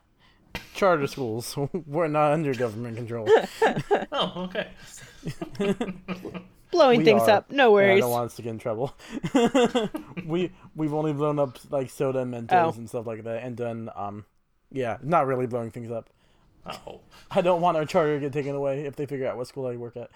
Charter 0.74 1.06
schools. 1.06 1.56
We're 1.86 2.08
not 2.08 2.32
under 2.32 2.52
government 2.54 2.96
control. 2.96 3.28
Oh, 4.10 4.50
okay. 4.50 4.66
Blowing 6.70 6.98
We 6.98 7.04
things 7.04 7.22
are. 7.22 7.30
up. 7.30 7.50
No 7.50 7.64
Yeah, 7.64 7.84
I 7.84 7.88
worries. 7.88 8.00
don't 8.02 8.10
want 8.10 8.26
us 8.26 8.36
to 8.36 8.42
get 8.42 8.50
in 8.50 8.58
trouble. 8.58 8.94
we 10.26 10.52
we've 10.76 10.92
only 10.94 11.12
blown 11.12 11.38
up 11.38 11.58
like 11.70 11.90
soda 11.90 12.20
and 12.20 12.32
Mentos 12.34 12.74
Oh. 12.74 12.78
and 12.78 12.88
stuff 12.88 13.06
like 13.06 13.24
that, 13.24 13.42
and 13.42 13.56
done 13.56 13.90
um, 13.96 14.24
yeah, 14.70 14.98
not 15.02 15.26
really 15.26 15.46
blowing 15.46 15.70
things 15.70 15.90
up. 15.90 16.10
Oh. 16.66 17.00
I 17.30 17.40
don't 17.40 17.62
want 17.62 17.76
our 17.78 17.84
charter 17.86 18.14
to 18.16 18.20
get 18.20 18.32
taken 18.32 18.54
away 18.54 18.82
if 18.84 18.96
they 18.96 19.06
figure 19.06 19.26
out 19.26 19.36
what 19.38 19.46
school 19.46 19.66
I 19.66 19.76
work 19.76 19.96
at. 19.96 20.10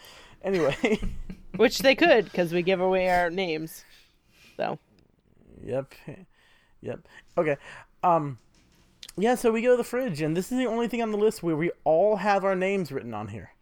Anyway, 0.45 1.01
Which 1.57 1.79
they 1.79 1.95
could, 1.95 2.25
because 2.27 2.53
we 2.53 2.63
give 2.63 2.81
away 2.81 3.09
our 3.09 3.31
names. 3.31 3.85
So, 4.57 4.79
yep, 5.65 5.95
yep. 6.83 7.01
Okay, 7.39 7.57
um, 8.03 8.39
yeah. 9.17 9.35
So 9.37 9.51
we 9.53 9.63
go 9.63 9.71
to 9.71 9.77
the 9.79 9.85
fridge, 9.85 10.21
and 10.21 10.37
this 10.37 10.53
is 10.53 10.59
the 10.59 10.67
only 10.67 10.89
thing 10.89 11.01
on 11.01 11.11
the 11.13 11.17
list 11.19 11.43
where 11.43 11.57
we 11.57 11.71
all 11.85 12.17
have 12.17 12.45
our 12.45 12.55
names 12.57 12.93
written 12.93 13.15
on 13.15 13.29
here. 13.29 13.53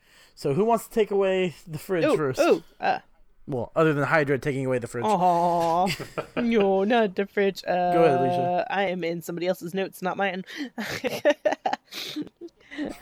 So 0.40 0.54
who 0.54 0.64
wants 0.64 0.86
to 0.86 0.90
take 0.90 1.10
away 1.10 1.54
the 1.68 1.76
fridge 1.76 2.06
ooh, 2.06 2.16
first? 2.16 2.40
ooh, 2.40 2.62
uh, 2.80 3.00
Well, 3.46 3.72
other 3.76 3.92
than 3.92 4.04
Hydra 4.04 4.38
taking 4.38 4.64
away 4.64 4.78
the 4.78 4.86
fridge. 4.86 5.04
aw, 5.04 5.86
no, 6.36 6.82
not 6.82 7.14
the 7.14 7.26
fridge. 7.26 7.62
Uh, 7.68 7.72
ahead, 7.72 8.20
Alicia. 8.22 8.66
I 8.70 8.84
am 8.84 9.04
in 9.04 9.20
somebody 9.20 9.48
else's 9.48 9.74
notes, 9.74 10.00
not 10.00 10.16
mine. 10.16 10.46
Go 10.78 10.82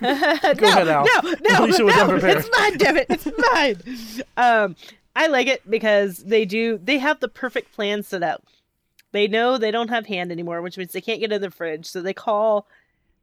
ahead, 0.00 0.88
Al. 0.88 1.06
No, 1.22 1.34
no, 1.48 1.64
Alicia 1.64 1.84
was 1.84 1.94
no, 1.94 2.16
it's 2.16 2.50
mine, 2.58 2.76
damn 2.76 2.96
it, 2.96 3.06
it's 3.08 3.28
mine. 3.52 3.82
Um, 4.36 4.74
I 5.14 5.28
like 5.28 5.46
it 5.46 5.62
because 5.70 6.24
they 6.24 6.44
do. 6.44 6.80
They 6.82 6.98
have 6.98 7.20
the 7.20 7.28
perfect 7.28 7.72
plan 7.72 8.02
set 8.02 8.24
up. 8.24 8.42
They 9.12 9.28
know 9.28 9.58
they 9.58 9.70
don't 9.70 9.90
have 9.90 10.06
hand 10.06 10.32
anymore, 10.32 10.60
which 10.60 10.76
means 10.76 10.90
they 10.90 11.00
can't 11.00 11.20
get 11.20 11.30
in 11.30 11.40
the 11.40 11.52
fridge. 11.52 11.86
So 11.86 12.02
they 12.02 12.14
call. 12.14 12.66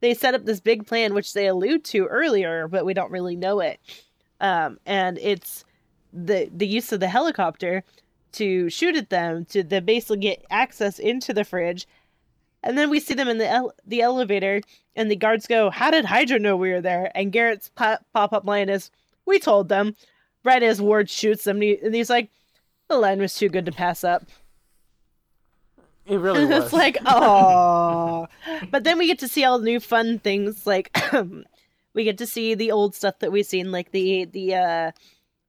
They 0.06 0.14
set 0.14 0.36
up 0.36 0.46
this 0.46 0.60
big 0.60 0.86
plan, 0.86 1.16
which 1.16 1.34
they 1.34 1.48
allude 1.48 1.84
to 1.86 2.06
earlier, 2.06 2.68
but 2.68 2.86
we 2.86 2.94
don't 2.94 3.10
really 3.12 3.36
know 3.36 3.60
it. 3.60 3.80
Um, 4.40 4.80
and 4.86 5.18
it's 5.18 5.66
the 6.14 6.48
the 6.56 6.68
use 6.68 6.92
of 6.92 7.00
the 7.00 7.08
helicopter 7.08 7.84
to 8.34 8.70
shoot 8.70 8.96
at 8.96 9.10
them 9.10 9.46
to 9.46 9.64
the 9.64 9.82
basically 9.82 10.18
get 10.18 10.46
access 10.52 11.00
into 11.00 11.34
the 11.34 11.44
fridge. 11.44 11.88
And 12.62 12.78
then 12.78 12.92
we 12.92 13.00
see 13.00 13.16
them 13.16 13.28
in 13.28 13.40
the 13.40 13.50
ele- 13.50 13.74
the 13.88 14.02
elevator, 14.04 14.62
and 14.96 15.10
the 15.10 15.16
guards 15.16 15.48
go, 15.48 15.72
"How 15.72 15.90
did 15.90 16.06
Hydra 16.06 16.38
know 16.38 16.56
we 16.56 16.70
were 16.70 16.82
there?" 16.82 17.12
And 17.16 17.32
Garrett's 17.32 17.72
pop 17.74 18.06
up 18.14 18.46
line 18.46 18.70
is, 18.70 18.92
"We 19.26 19.40
told 19.40 19.70
them." 19.70 19.96
Right 20.44 20.62
as 20.62 20.80
Ward 20.80 21.10
shoots 21.10 21.46
them, 21.46 21.64
and, 21.64 21.80
and 21.80 21.96
he's 21.96 22.12
like, 22.12 22.30
"The 22.90 23.00
line 23.00 23.18
was 23.18 23.34
too 23.34 23.50
good 23.50 23.66
to 23.66 23.72
pass 23.72 24.04
up." 24.04 24.22
It 26.06 26.18
really 26.18 26.46
was. 26.46 26.66
it's 26.66 26.74
like, 26.74 27.00
oh. 27.06 28.28
but 28.72 28.84
then 28.84 28.98
we 28.98 29.08
get 29.08 29.20
to 29.20 29.28
see 29.28 29.44
all 29.44 29.60
new 29.60 29.80
fun 29.80 30.20
things. 30.20 30.66
Like, 30.68 30.96
we 31.94 32.04
get 32.04 32.18
to 32.20 32.28
see 32.28 32.56
the 32.56 32.72
old 32.72 32.96
stuff 32.96 33.20
that 33.20 33.32
we've 33.32 33.46
seen, 33.46 33.72
like 33.72 33.92
the 33.92 34.26
the 34.26 34.56
uh 34.56 34.92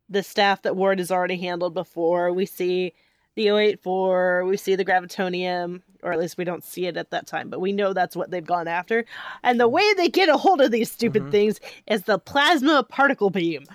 the 0.08 0.22
staff 0.22 0.62
that 0.62 0.76
Ward 0.76 0.98
has 1.00 1.10
already 1.10 1.36
handled 1.36 1.74
before. 1.74 2.32
We 2.32 2.46
see 2.46 2.92
the 3.34 3.48
084. 3.48 4.44
We 4.44 4.56
see 4.56 4.76
the 4.76 4.84
gravitonium, 4.84 5.82
or 6.02 6.12
at 6.12 6.18
least 6.18 6.38
we 6.38 6.44
don't 6.44 6.62
see 6.64 6.86
it 6.86 6.96
at 6.96 7.10
that 7.10 7.26
time, 7.26 7.50
but 7.50 7.60
we 7.60 7.72
know 7.72 7.92
that's 7.92 8.14
what 8.16 8.30
they've 8.30 8.46
gone 8.46 8.68
after. 8.68 9.04
And 9.42 9.58
the 9.60 9.68
way 9.68 9.82
they 9.94 10.08
get 10.08 10.28
a 10.28 10.36
hold 10.36 10.60
of 10.60 10.70
these 10.70 10.90
stupid 10.90 11.24
Mhm. 11.24 11.30
things 11.32 11.60
is 11.88 12.04
the 12.04 12.18
plasma 12.20 12.84
particle 12.84 13.30
beam, 13.30 13.66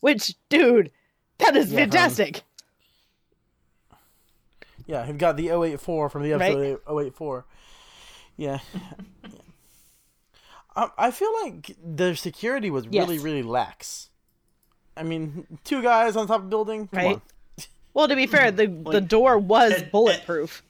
which, 0.00 0.34
dude, 0.48 0.90
that 1.38 1.56
is 1.56 1.70
Yeah, 1.72 1.80
um, 1.82 1.90
fantastic. 1.90 2.42
Yeah, 4.86 5.06
we've 5.06 5.18
got 5.18 5.36
the 5.36 5.50
084 5.50 6.08
from 6.08 6.22
the 6.22 6.32
Right. 6.32 6.52
episode 6.52 6.80
084. 6.86 7.44
Yeah. 8.40 8.58
I, 10.74 10.88
I 10.96 11.10
feel 11.10 11.30
like 11.42 11.76
their 11.84 12.14
security 12.16 12.70
was 12.70 12.86
really, 12.88 13.16
Yes. 13.16 13.24
really 13.24 13.42
lax. 13.42 14.08
I 14.96 15.02
mean, 15.02 15.46
two 15.64 15.82
guys 15.82 16.16
on 16.16 16.26
top 16.26 16.40
of 16.40 16.46
a 16.46 16.48
building. 16.48 16.88
Come 16.88 16.96
Right. 16.98 17.14
on. 17.16 17.22
Well, 17.92 18.06
to 18.08 18.14
be 18.16 18.26
fair, 18.28 18.50
the 18.52 18.66
the 18.68 19.00
door 19.00 19.36
was 19.36 19.72
Ed- 19.72 19.82
Ed- 19.82 19.90
bulletproof. 19.92 20.62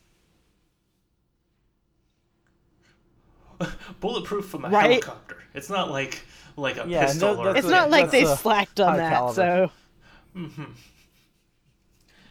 Bulletproof 4.01 4.47
from 4.49 4.65
a 4.65 4.71
Right. 4.71 4.91
helicopter. 5.05 5.37
It's 5.55 5.69
not 5.69 5.91
like 5.91 6.23
like 6.57 6.77
a 6.79 6.87
Yeah, 6.89 7.05
pistol 7.07 7.35
no, 7.35 7.41
or 7.41 7.45
that's 7.53 7.59
It's 7.59 7.69
a- 7.69 7.71
not 7.71 7.91
like 7.91 8.11
they 8.11 8.25
slacked 8.25 8.81
on 8.81 8.97
that, 8.97 9.13
caliber. 9.13 9.35
so 9.35 9.71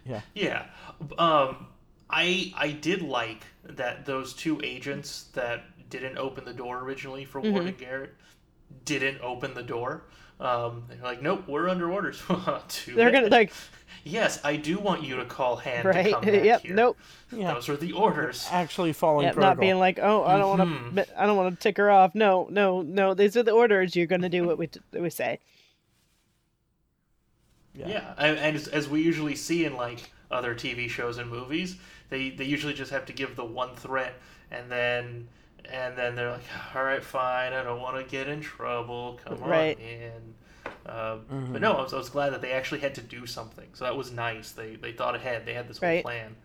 Yeah. 0.06 0.22
Yeah. 0.34 0.66
Um 1.20 1.68
I 2.10 2.54
I 2.58 2.72
did 2.72 3.02
like 3.02 3.44
that 3.64 4.06
those 4.06 4.34
two 4.34 4.60
agents 4.64 5.26
that 5.34 5.64
didn't 5.90 6.18
open 6.18 6.46
the 6.46 6.54
door 6.54 6.80
originally 6.80 7.26
for 7.26 7.42
Mm-hmm. 7.42 7.52
Ward 7.54 7.66
and 7.68 7.78
Garrett 7.78 8.14
didn't 8.86 9.22
open 9.22 9.54
the 9.54 9.64
door. 9.64 10.04
Um, 10.40 10.86
they're 10.88 11.04
like, 11.04 11.22
nope, 11.22 11.44
we're 11.48 11.68
under 11.68 11.92
orders. 11.92 12.22
They're 12.88 13.12
gonna 13.12 13.28
like 13.28 13.52
Yes, 14.06 14.40
I 14.46 14.56
do 14.56 14.80
want 14.80 15.04
you 15.04 15.18
to 15.18 15.26
call 15.26 15.58
hand 15.58 15.84
to 15.92 16.12
come 16.14 16.22
back 16.26 16.44
yep. 16.46 16.62
here. 16.62 16.74
Nope. 16.74 16.98
Yeah. 17.32 17.54
Those 17.56 17.68
are 17.68 17.76
the 17.76 17.92
orders. 17.92 18.48
Actually 18.50 18.94
following 18.94 19.26
Yep. 19.26 19.34
protocol. 19.36 19.56
Not 19.56 19.60
being 19.60 19.78
like, 19.80 20.00
oh, 20.02 20.24
I 20.24 20.38
don't 20.38 20.58
want 20.58 20.72
Mhm. 20.96 21.06
to. 21.06 21.22
I 21.22 21.26
don't 21.26 21.36
want 21.36 21.54
to 21.54 21.62
tick 21.62 21.76
her 21.78 21.92
off. 21.92 22.16
No, 22.16 22.48
no, 22.50 22.82
no. 22.82 23.14
These 23.14 23.36
are 23.36 23.44
the 23.44 23.52
orders. 23.52 23.96
You're 23.98 24.08
gonna 24.08 24.30
do 24.30 24.46
what 24.48 24.58
we 24.58 24.68
t- 24.68 24.80
we 24.94 25.10
say. 25.10 25.40
Yeah, 27.74 28.14
and, 28.18 28.38
and 28.38 28.56
as, 28.56 28.68
as 28.68 28.90
we 28.90 29.02
usually 29.02 29.36
see 29.36 29.66
in 29.66 29.76
like 29.76 30.12
other 30.32 30.54
TV 30.56 30.90
shows 30.90 31.18
and 31.18 31.30
movies, 31.30 31.78
they 32.10 32.30
they 32.30 32.46
usually 32.46 32.74
just 32.74 32.92
have 32.92 33.06
to 33.08 33.14
give 33.14 33.36
the 33.36 33.46
one 33.46 33.76
threat, 33.76 34.16
and 34.52 34.72
then 34.72 35.28
and 35.66 35.98
then 35.98 36.16
they're 36.16 36.32
like, 36.32 36.42
all 36.76 36.84
right, 36.84 37.04
fine, 37.04 37.54
I 37.54 37.64
don't 37.64 37.82
want 37.82 37.98
to 38.04 38.10
get 38.10 38.28
in 38.28 38.42
trouble. 38.42 39.20
Come 39.24 39.44
Right. 39.44 39.78
on 39.78 39.80
in. 39.80 40.34
Um, 40.86 41.26
Mm-hmm. 41.32 41.54
But 41.54 41.62
no, 41.62 41.74
I 41.74 41.82
was, 41.84 41.94
I 41.94 41.98
was 41.98 42.10
glad 42.10 42.32
that 42.34 42.42
they 42.42 42.52
actually 42.52 42.80
had 42.82 42.96
to 42.96 43.02
do 43.02 43.26
something, 43.26 43.68
so 43.74 43.86
that 43.86 43.98
was 43.98 44.12
nice. 44.12 44.52
They 44.52 44.76
they 44.76 44.92
thought 44.92 45.16
ahead. 45.16 45.46
They 45.46 45.54
had 45.54 45.68
this 45.68 45.80
whole 45.80 45.90
Right. 45.90 46.04
plan. 46.04 46.36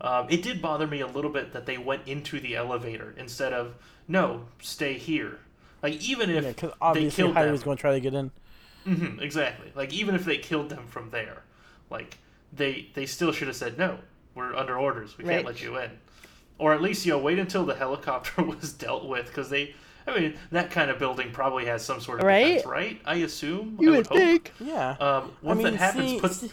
Um, 0.00 0.26
it 0.30 0.42
did 0.42 0.60
bother 0.62 0.86
me 0.86 1.00
a 1.00 1.06
little 1.06 1.30
bit 1.30 1.52
that 1.52 1.66
they 1.66 1.78
went 1.78 2.06
into 2.08 2.40
the 2.40 2.56
elevator 2.56 3.14
instead 3.16 3.52
of 3.52 3.74
no, 4.08 4.46
stay 4.60 4.94
here. 4.94 5.38
Like 5.82 5.94
even 6.02 6.30
if 6.30 6.44
Yeah, 6.44 6.50
because 6.52 6.72
they 6.92 7.04
obviously 7.04 7.06
killed 7.06 7.38
Heidi 7.38 7.38
them, 7.38 7.52
was 7.52 7.62
going 7.62 7.76
to 7.76 7.80
try 7.80 7.92
to 7.92 8.00
get 8.00 8.14
in. 8.14 8.32
hmm 8.84 9.18
exactly. 9.20 9.72
Like 9.74 9.92
even 9.92 10.14
if 10.14 10.24
they 10.24 10.38
killed 10.38 10.68
them 10.68 10.86
from 10.88 11.10
there, 11.10 11.42
like 11.90 12.18
they 12.52 12.88
they 12.94 13.06
still 13.06 13.32
should 13.32 13.48
have 13.48 13.56
said 13.56 13.78
no. 13.78 13.98
We're 14.34 14.54
under 14.54 14.76
orders. 14.78 15.16
We 15.18 15.24
Right. 15.24 15.34
can't 15.34 15.46
let 15.46 15.62
you 15.62 15.76
in. 15.78 15.90
Or 16.58 16.72
at 16.72 16.80
least 16.82 17.04
you 17.06 17.12
know 17.12 17.18
wait 17.18 17.38
until 17.38 17.64
the 17.64 17.74
helicopter 17.74 18.42
was 18.42 18.72
dealt 18.72 19.06
with 19.06 19.26
because 19.26 19.50
they. 19.50 19.74
I 20.06 20.18
mean 20.18 20.34
that 20.50 20.70
kind 20.70 20.90
of 20.90 20.98
building 20.98 21.30
probably 21.32 21.66
has 21.66 21.84
some 21.84 22.00
sort 22.00 22.20
of 22.20 22.26
Right? 22.26 22.46
defense, 22.56 22.66
right? 22.66 23.00
I 23.04 23.16
assume. 23.16 23.76
You 23.80 23.94
I 23.94 23.96
would 23.98 24.06
hope. 24.06 24.16
think. 24.18 24.52
Yeah. 24.60 24.90
Um, 24.98 25.32
once 25.42 25.60
I 25.60 25.62
mean, 25.64 25.72
that 25.74 25.78
happens, 25.78 26.10
see- 26.10 26.20
put 26.20 26.32
see- 26.32 26.52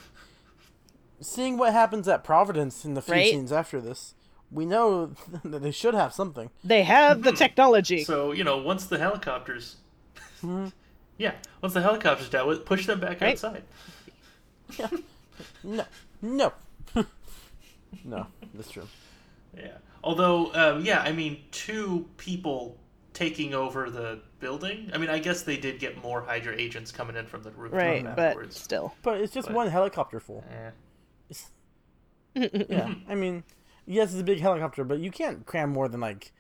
seeing 1.21 1.57
what 1.57 1.73
happens 1.73 2.07
at 2.07 2.23
Providence 2.23 2.85
in 2.85 2.93
the 2.93 3.01
few 3.01 3.13
Right? 3.13 3.31
scenes 3.31 3.51
after 3.51 3.81
this, 3.81 4.13
we 4.51 4.65
know 4.65 5.07
that 5.43 5.61
they 5.63 5.71
should 5.71 5.93
have 5.95 6.13
something. 6.13 6.49
They 6.63 6.83
have 6.83 7.23
the 7.23 7.31
technology. 7.31 8.03
so 8.03 8.31
you 8.31 8.43
know 8.43 8.57
once 8.57 8.85
the 8.85 8.97
helicopters. 8.99 9.77
Mm-hmm. 10.43 10.67
Yeah, 11.17 11.33
once 11.61 11.73
the 11.73 11.81
helicopters 11.81 12.29
dealt 12.29 12.47
with, 12.47 12.63
push 12.63 12.85
them 12.85 13.01
back 13.01 13.19
Right? 13.19 13.33
outside. 13.33 13.63
No, 15.63 15.83
no, 16.21 16.53
no. 18.03 18.27
That's 18.53 18.71
true. 18.71 18.87
Yeah. 19.57 19.77
Although, 20.03 20.53
um, 20.53 20.85
yeah, 20.85 21.01
I 21.01 21.11
mean, 21.11 21.41
two 21.51 22.07
people 22.17 22.77
taking 23.13 23.53
over 23.53 23.89
the 23.89 24.21
building. 24.39 24.89
I 24.93 24.97
mean, 24.97 25.09
I 25.09 25.19
guess 25.19 25.41
they 25.41 25.57
did 25.57 25.79
get 25.79 26.01
more 26.01 26.21
Hydra 26.21 26.55
agents 26.55 26.91
coming 26.91 27.15
in 27.15 27.25
from 27.25 27.43
the 27.43 27.51
rooftop 27.51 27.79
right, 27.81 28.15
but 28.15 28.53
still. 28.53 28.93
But 29.01 29.19
it's 29.21 29.33
just 29.33 29.47
But- 29.47 29.55
one 29.55 29.67
helicopter 29.69 30.19
full. 30.19 30.43
Eh. 30.49 30.71
yeah, 32.69 32.93
I 33.09 33.15
mean, 33.15 33.43
yes, 33.85 34.11
it's 34.11 34.21
a 34.21 34.23
big 34.23 34.39
helicopter, 34.39 34.83
but 34.83 34.99
you 34.99 35.11
can't 35.11 35.45
cram 35.45 35.71
more 35.71 35.87
than 35.89 35.99
like 35.99 36.31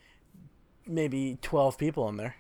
maybe 0.87 1.37
twelve 1.41 1.77
people 1.77 2.07
in 2.09 2.17
there. 2.17 2.35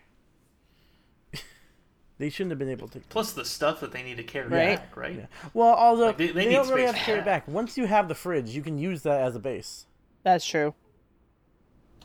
They 2.19 2.29
shouldn't 2.29 2.51
have 2.51 2.59
been 2.59 2.69
able 2.69 2.87
to. 2.89 2.99
Plus 3.09 3.31
the 3.31 3.43
stuff 3.45 3.79
that 3.79 3.91
they 3.91 4.03
need 4.03 4.17
to 4.17 4.23
carry 4.23 4.47
Right. 4.47 4.77
back, 4.77 4.95
right? 4.95 5.15
Yeah. 5.15 5.25
Well, 5.55 5.73
although 5.73 6.07
Like, 6.07 6.17
they- 6.17 6.27
they, 6.27 6.33
they 6.33 6.45
need 6.49 6.53
don't 6.55 6.69
really 6.69 6.85
have 6.85 6.95
to 6.95 7.01
carry 7.01 7.19
it 7.19 7.25
back. 7.25 7.47
Once 7.47 7.77
you 7.77 7.87
have 7.87 8.07
the 8.07 8.15
fridge, 8.15 8.51
you 8.51 8.61
can 8.61 8.77
use 8.77 9.01
that 9.03 9.21
as 9.21 9.35
a 9.35 9.39
base. 9.39 9.87
That's 10.23 10.45
true. 10.45 10.75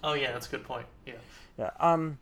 Oh 0.03 0.15
yeah, 0.15 0.33
that's 0.33 0.47
a 0.47 0.51
good 0.51 0.65
point. 0.65 0.87
Yeah. 1.07 1.15
Yeah. 1.59 1.71
Um. 1.81 2.19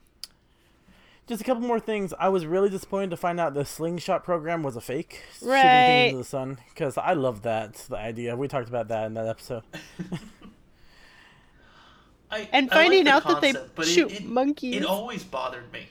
Just 1.28 1.40
a 1.40 1.44
couple 1.44 1.62
more 1.62 1.78
things. 1.78 2.12
I 2.18 2.28
was 2.30 2.44
really 2.46 2.68
disappointed 2.68 3.10
to 3.10 3.16
find 3.16 3.38
out 3.38 3.54
the 3.54 3.64
slingshot 3.64 4.24
program 4.24 4.62
was 4.64 4.74
a 4.74 4.80
fake. 4.80 5.22
Shooting 5.34 5.48
Right. 5.48 5.62
things 5.62 6.08
into 6.10 6.18
the 6.18 6.24
sun, 6.24 6.58
because 6.70 6.98
I 6.98 7.12
love 7.12 7.42
that 7.42 7.74
the 7.88 7.96
idea. 7.96 8.34
We 8.36 8.48
talked 8.48 8.68
about 8.68 8.88
that 8.88 9.06
in 9.06 9.14
that 9.14 9.26
episode. 9.28 9.62
I, 12.30 12.48
And 12.52 12.70
I 12.70 12.74
like 12.74 12.84
finding 12.84 13.04
the 13.04 13.10
out 13.12 13.24
that 13.24 13.40
they 13.76 13.84
shoot 13.84 14.10
it, 14.10 14.20
it, 14.22 14.24
monkeys. 14.26 14.76
It 14.76 14.84
always 14.84 15.22
bothered 15.22 15.70
me. 15.72 15.86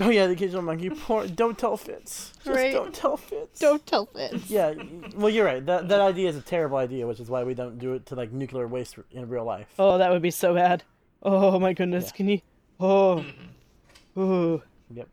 Oh 0.00 0.10
yeah, 0.10 0.26
the 0.26 0.32
occasional 0.32 0.62
monkey. 0.62 0.90
Poor, 0.90 1.26
don't 1.28 1.56
tell 1.56 1.76
Fitz. 1.76 2.32
Just 2.44 2.46
Right. 2.48 2.72
don't 2.72 2.92
tell 2.94 3.16
Fitz. 3.16 3.60
Don't 3.60 3.86
tell 3.86 4.06
Fitz. 4.06 4.50
Yeah. 4.50 4.74
Well, 5.14 5.30
you're 5.30 5.44
right. 5.44 5.64
That 5.64 5.88
that 5.88 6.00
idea 6.00 6.28
is 6.28 6.36
a 6.36 6.40
terrible 6.40 6.78
idea, 6.78 7.06
which 7.06 7.20
is 7.20 7.30
why 7.30 7.44
we 7.44 7.54
don't 7.54 7.78
do 7.78 7.92
it 7.94 8.06
to 8.06 8.16
like 8.16 8.32
nuclear 8.32 8.66
waste 8.66 8.96
in 9.12 9.28
real 9.28 9.44
life. 9.44 9.68
Oh, 9.78 9.98
that 9.98 10.10
would 10.10 10.22
be 10.22 10.32
so 10.32 10.52
bad. 10.54 10.82
Oh 11.22 11.60
my 11.60 11.72
goodness, 11.72 12.06
Yeah. 12.06 12.10
can 12.16 12.28
you? 12.28 12.40
Oh. 12.80 13.24
Mm-hmm. 14.16 14.20
Ooh. 14.20 14.62
Yep. 14.92 15.08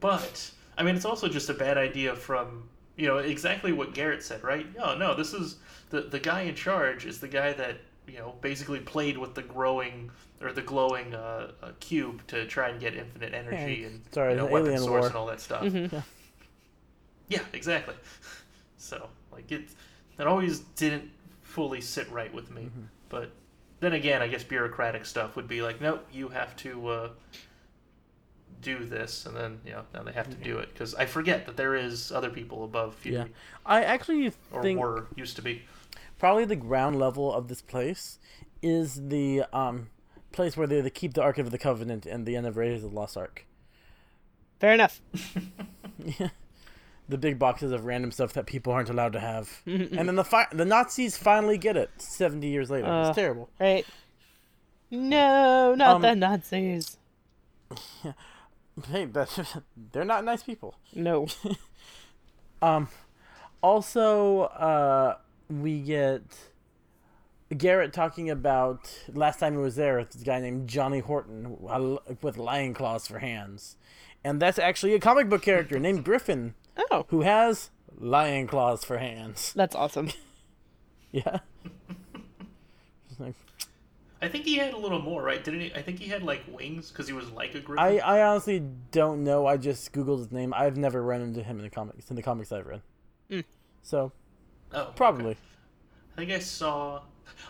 But 0.00 0.50
I 0.76 0.82
mean, 0.82 0.94
it's 0.96 1.04
also 1.04 1.28
just 1.28 1.48
a 1.48 1.54
bad 1.54 1.78
idea 1.78 2.14
from 2.14 2.68
you 2.96 3.06
know 3.06 3.18
exactly 3.18 3.72
what 3.72 3.94
Garrett 3.94 4.22
said, 4.22 4.42
right? 4.44 4.66
No, 4.76 4.94
no, 4.96 5.14
this 5.14 5.32
is 5.32 5.56
the 5.90 6.02
the 6.02 6.18
guy 6.20 6.42
in 6.42 6.54
charge 6.54 7.06
is 7.06 7.18
the 7.20 7.28
guy 7.28 7.52
that 7.54 7.78
you 8.08 8.18
know 8.18 8.34
basically 8.40 8.80
played 8.80 9.18
with 9.18 9.34
the 9.34 9.42
growing 9.42 10.10
or 10.40 10.52
the 10.52 10.62
glowing 10.62 11.14
uh, 11.14 11.50
uh, 11.62 11.70
cube 11.80 12.24
to 12.28 12.46
try 12.46 12.68
and 12.68 12.80
get 12.80 12.94
infinite 12.94 13.34
energy 13.34 13.80
Yeah, 13.80 13.86
and 13.88 14.02
sorry, 14.12 14.32
you 14.32 14.38
know, 14.38 14.46
weapon 14.46 14.68
alien 14.68 14.78
source 14.82 15.00
war. 15.00 15.06
and 15.06 15.16
all 15.16 15.26
that 15.26 15.40
stuff. 15.40 15.62
Mhm. 15.64 15.92
Yeah. 15.92 16.02
Yeah, 17.28 17.42
exactly. 17.52 17.94
So 18.76 19.08
like 19.32 19.50
it, 19.52 19.64
that 20.16 20.26
always 20.26 20.60
didn't 20.76 21.10
fully 21.42 21.80
sit 21.80 22.10
right 22.10 22.32
with 22.32 22.50
me. 22.50 22.62
Mm-hmm. 22.62 22.82
But 23.08 23.30
then 23.80 23.92
again, 23.92 24.22
I 24.22 24.28
guess 24.28 24.44
bureaucratic 24.44 25.04
stuff 25.04 25.36
would 25.36 25.48
be 25.48 25.60
like, 25.62 25.80
nope, 25.80 26.06
you 26.12 26.28
have 26.28 26.56
to 26.56 26.88
uh, 26.88 27.08
do 28.62 28.84
this, 28.84 29.26
and 29.26 29.36
then 29.36 29.60
you 29.64 29.72
know 29.72 29.82
now 29.94 30.02
they 30.02 30.12
have 30.12 30.28
to 30.30 30.36
do 30.36 30.58
it 30.58 30.72
because 30.72 30.94
I 30.94 31.06
forget 31.06 31.46
that 31.46 31.56
there 31.56 31.74
is 31.74 32.10
other 32.12 32.30
people 32.30 32.64
above 32.64 32.94
Fury 32.96 33.16
Yeah. 33.18 33.24
I 33.66 33.84
actually 33.84 34.32
or 34.52 34.62
were 34.74 35.06
used 35.16 35.36
to 35.36 35.42
be. 35.42 35.62
Probably 36.18 36.44
the 36.44 36.56
ground 36.56 36.98
level 36.98 37.32
of 37.32 37.48
this 37.48 37.62
place 37.62 38.18
is 38.62 39.08
the 39.08 39.44
um 39.52 39.88
place 40.32 40.56
where 40.56 40.66
they, 40.66 40.80
they 40.80 40.90
keep 40.90 41.14
the 41.14 41.22
Ark 41.22 41.38
of 41.38 41.50
the 41.50 41.58
Covenant 41.58 42.04
and 42.06 42.26
the 42.26 42.36
end 42.36 42.46
of 42.46 42.56
Raiders 42.56 42.84
of 42.84 42.90
the 42.90 42.96
Lost 42.96 43.16
Ark. 43.16 43.46
Fair 44.60 44.72
enough. 44.74 45.00
The 47.10 47.16
big 47.16 47.38
boxes 47.38 47.72
of 47.72 47.86
random 47.86 48.10
stuff 48.12 48.34
that 48.34 48.44
people 48.44 48.70
aren't 48.70 48.90
allowed 48.90 49.14
to 49.14 49.20
have. 49.20 49.62
and 49.64 49.90
then 50.06 50.14
the 50.16 50.24
fi- 50.24 50.46
the 50.52 50.66
Nazis 50.66 51.16
finally 51.16 51.56
get 51.56 51.74
it 51.74 51.88
70 51.96 52.46
years 52.46 52.68
later. 52.68 52.86
Uh. 52.86 53.08
it's 53.08 53.16
terrible. 53.16 53.48
Right. 53.58 53.86
No, 54.90 55.74
not 55.74 55.96
Um, 55.96 56.02
the 56.02 56.14
Nazis. 56.14 56.98
Hey, 58.90 59.06
that, 59.06 59.62
they're 59.92 60.04
not 60.04 60.22
nice 60.24 60.42
people. 60.42 60.74
No. 60.94 61.26
Um, 62.62 62.88
also, 63.62 64.42
uh, 64.42 65.16
we 65.48 65.80
get 65.80 66.22
Garrett 67.56 67.92
talking 67.92 68.28
about 68.30 68.90
last 69.12 69.38
time 69.40 69.54
he 69.54 69.58
was 69.58 69.76
there. 69.76 69.98
With 69.98 70.10
this 70.10 70.22
guy 70.22 70.40
named 70.40 70.68
Johnny 70.68 71.00
Horton 71.00 71.56
uh, 71.68 71.96
with 72.22 72.36
lion 72.36 72.74
claws 72.74 73.06
for 73.06 73.18
hands, 73.18 73.76
and 74.24 74.40
that's 74.40 74.58
actually 74.58 74.94
a 74.94 75.00
comic 75.00 75.28
book 75.28 75.42
character 75.42 75.78
named 75.80 76.04
Griffin 76.04 76.54
Oh, 76.90 77.06
who 77.08 77.22
has 77.22 77.70
lion 77.98 78.46
claws 78.46 78.84
for 78.84 78.98
hands. 78.98 79.52
that's 79.56 79.74
awesome. 79.74 80.10
Yeah. 81.10 81.40
Like- 83.18 83.34
I 84.20 84.28
think 84.28 84.44
he 84.44 84.56
had 84.56 84.74
a 84.74 84.76
little 84.76 85.00
more, 85.00 85.22
right? 85.22 85.42
Didn't 85.42 85.60
he? 85.60 85.72
I 85.74 85.80
think 85.82 85.98
he 86.00 86.08
had 86.08 86.22
like 86.22 86.42
wings 86.52 86.90
because 86.90 87.06
he 87.06 87.12
was 87.12 87.30
like 87.30 87.54
a 87.54 87.60
griffin. 87.60 87.84
I, 87.84 87.98
I 87.98 88.22
honestly 88.26 88.62
don't 88.90 89.22
know. 89.24 89.46
I 89.46 89.56
just 89.56 89.92
googled 89.92 90.18
his 90.18 90.32
name. 90.32 90.52
I've 90.54 90.76
never 90.76 91.02
run 91.02 91.20
into 91.20 91.42
him 91.42 91.58
in 91.58 91.62
the 91.64 91.70
comics 91.70 92.10
in 92.10 92.16
the 92.16 92.22
comics 92.22 92.50
I've 92.52 92.66
read. 92.66 92.82
Mm. 93.30 93.44
So 93.82 94.12
oh, 94.72 94.80
okay. 94.82 94.90
probably. 94.96 95.36
I 96.16 96.20
think 96.20 96.30
I 96.32 96.38
saw. 96.38 97.02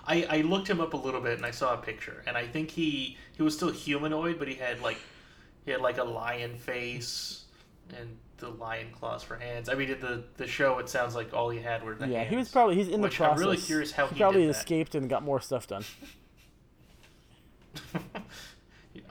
I, 0.07 0.27
I 0.29 0.41
looked 0.43 0.69
him 0.69 0.81
up 0.81 0.93
a 0.95 0.97
little 0.97 1.21
bit 1.21 1.37
and 1.37 1.47
I 1.47 1.51
saw 1.51 1.73
a 1.75 1.79
picture 1.79 2.23
and 2.27 2.37
I 2.37 2.47
think 2.47 2.71
he 2.71 3.17
he 3.37 3.43
was 3.43 3.55
still 3.57 3.71
humanoid, 3.73 4.39
but 4.39 4.49
he 4.49 4.55
had 4.55 4.81
like 4.83 4.99
he 5.65 5.71
had 5.71 5.81
like 5.81 5.99
a 5.99 6.05
lion 6.05 6.57
face 6.57 7.45
and 7.99 8.17
the 8.39 8.49
lion 8.51 8.89
claws 8.93 9.23
for 9.23 9.37
hands. 9.37 9.69
I 9.69 9.75
mean, 9.75 9.91
in 9.91 10.01
the 10.01 10.25
the 10.37 10.47
show, 10.47 10.79
it 10.79 10.89
sounds 10.89 11.15
like 11.15 11.33
all 11.33 11.49
he 11.51 11.61
had 11.61 11.83
were 11.83 11.95
the 11.95 12.07
Yeah, 12.07 12.19
hands. 12.19 12.31
he 12.31 12.37
was 12.37 12.49
probably 12.51 12.75
he's 12.77 12.89
in 12.89 13.01
the 13.01 13.07
which 13.09 13.21
I'm 13.21 13.39
really 13.39 13.57
curious 13.57 13.93
how 13.93 14.07
he 14.09 14.17
probably 14.19 14.43
did 14.43 14.55
that. 14.55 14.59
escaped 14.59 14.95
and 14.95 15.09
got 15.09 15.23
more 15.23 15.41
stuff 15.41 15.67
done. 15.67 15.85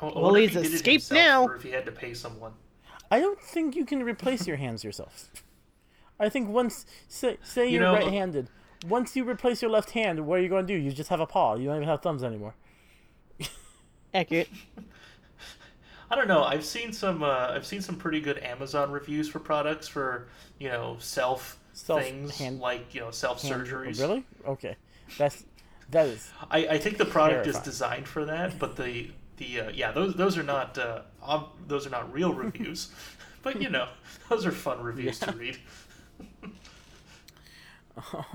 Well, 0.02 0.36
he's 0.36 0.54
he 0.54 0.60
escaped 0.60 1.12
now. 1.12 1.46
or 1.46 1.56
if 1.56 1.64
he 1.64 1.72
had 1.72 1.86
to 1.86 1.92
pay 1.92 2.14
someone. 2.14 2.54
I 3.10 3.20
don't 3.20 3.42
think 3.42 3.76
you 3.76 3.84
can 3.86 4.04
replace 4.04 4.46
your 4.46 4.58
hands 4.58 4.84
yourself. 4.84 5.30
I 6.20 6.30
think 6.30 6.50
once 6.50 6.86
say 7.08 7.38
say 7.44 7.66
You 7.68 7.74
you're 7.74 7.82
know- 7.84 7.94
right-handed, 7.94 8.50
once 8.88 9.16
you 9.16 9.24
replace 9.28 9.62
your 9.62 9.72
left 9.72 9.92
hand, 9.92 10.26
what 10.26 10.40
are 10.40 10.42
you 10.42 10.50
going 10.50 10.66
to 10.66 10.74
do? 10.74 10.80
You 10.80 10.92
just 10.92 11.10
have 11.10 11.20
a 11.20 11.26
paw. 11.28 11.56
You 11.56 11.66
don't 11.68 11.78
even 11.78 11.88
have 11.88 12.02
thumbs 12.02 12.24
anymore. 12.24 12.56
Accurate. 14.14 14.50
I 16.10 16.16
don't 16.16 16.28
know. 16.30 16.44
I've 16.44 16.64
seen 16.64 16.94
some. 16.94 17.22
Uh, 17.22 17.50
I've 17.52 17.66
seen 17.66 17.82
some 17.82 17.98
pretty 17.98 18.22
good 18.22 18.38
Amazon 18.40 18.92
reviews 18.92 19.28
for 19.28 19.40
products 19.40 19.88
for 19.90 20.28
you 20.58 20.70
know 20.70 20.96
self, 21.00 21.60
Self- 21.74 22.02
things 22.02 22.38
hand- 22.38 22.60
like 22.62 22.96
you 22.96 23.02
know 23.02 23.12
self 23.12 23.42
Hand- 23.42 23.66
surgeries. 23.68 24.00
Really? 24.00 24.24
Okay. 24.48 24.78
That's 25.18 25.44
that 25.92 26.08
is 26.08 26.32
I, 26.50 26.60
I 26.68 26.78
think 26.78 26.98
the 26.98 27.06
product 27.06 27.46
is 27.48 27.58
designed 27.60 28.08
for 28.08 28.24
that, 28.26 28.58
but 28.58 28.76
the 28.78 29.12
the 29.36 29.60
uh, 29.62 29.70
yeah 29.72 29.92
those 29.92 30.16
those 30.16 30.38
are 30.38 30.44
not 30.44 30.78
uh, 30.78 31.02
ob- 31.22 31.50
those 31.68 31.86
are 31.86 31.90
not 31.92 32.12
real 32.14 32.34
reviews, 32.34 32.90
but 33.44 33.62
you 33.62 33.70
know 33.70 33.90
those 34.30 34.46
are 34.46 34.52
fun 34.52 34.82
reviews 34.82 35.20
to 35.20 35.32
read. 35.34 35.58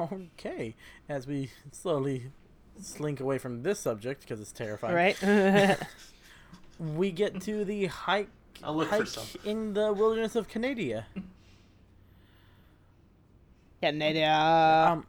Okay. 0.00 0.74
As 1.08 1.26
we 1.26 1.50
slowly 1.70 2.30
slink 2.80 3.20
away 3.20 3.38
from 3.38 3.62
this 3.62 3.80
subject 3.80 4.22
because 4.22 4.40
it's 4.40 4.52
terrifying. 4.52 4.94
Right. 4.94 5.78
We 6.78 7.12
get 7.12 7.40
to 7.42 7.64
the 7.64 7.86
hike 7.86 8.28
I'll 8.62 8.74
look 8.74 8.88
for 8.88 8.96
hike 8.96 9.06
some. 9.06 9.24
in 9.44 9.74
the 9.74 9.92
wilderness 9.92 10.34
of 10.34 10.48
Canada. 10.48 11.06
Canada. 13.80 14.88
Um, 14.92 15.06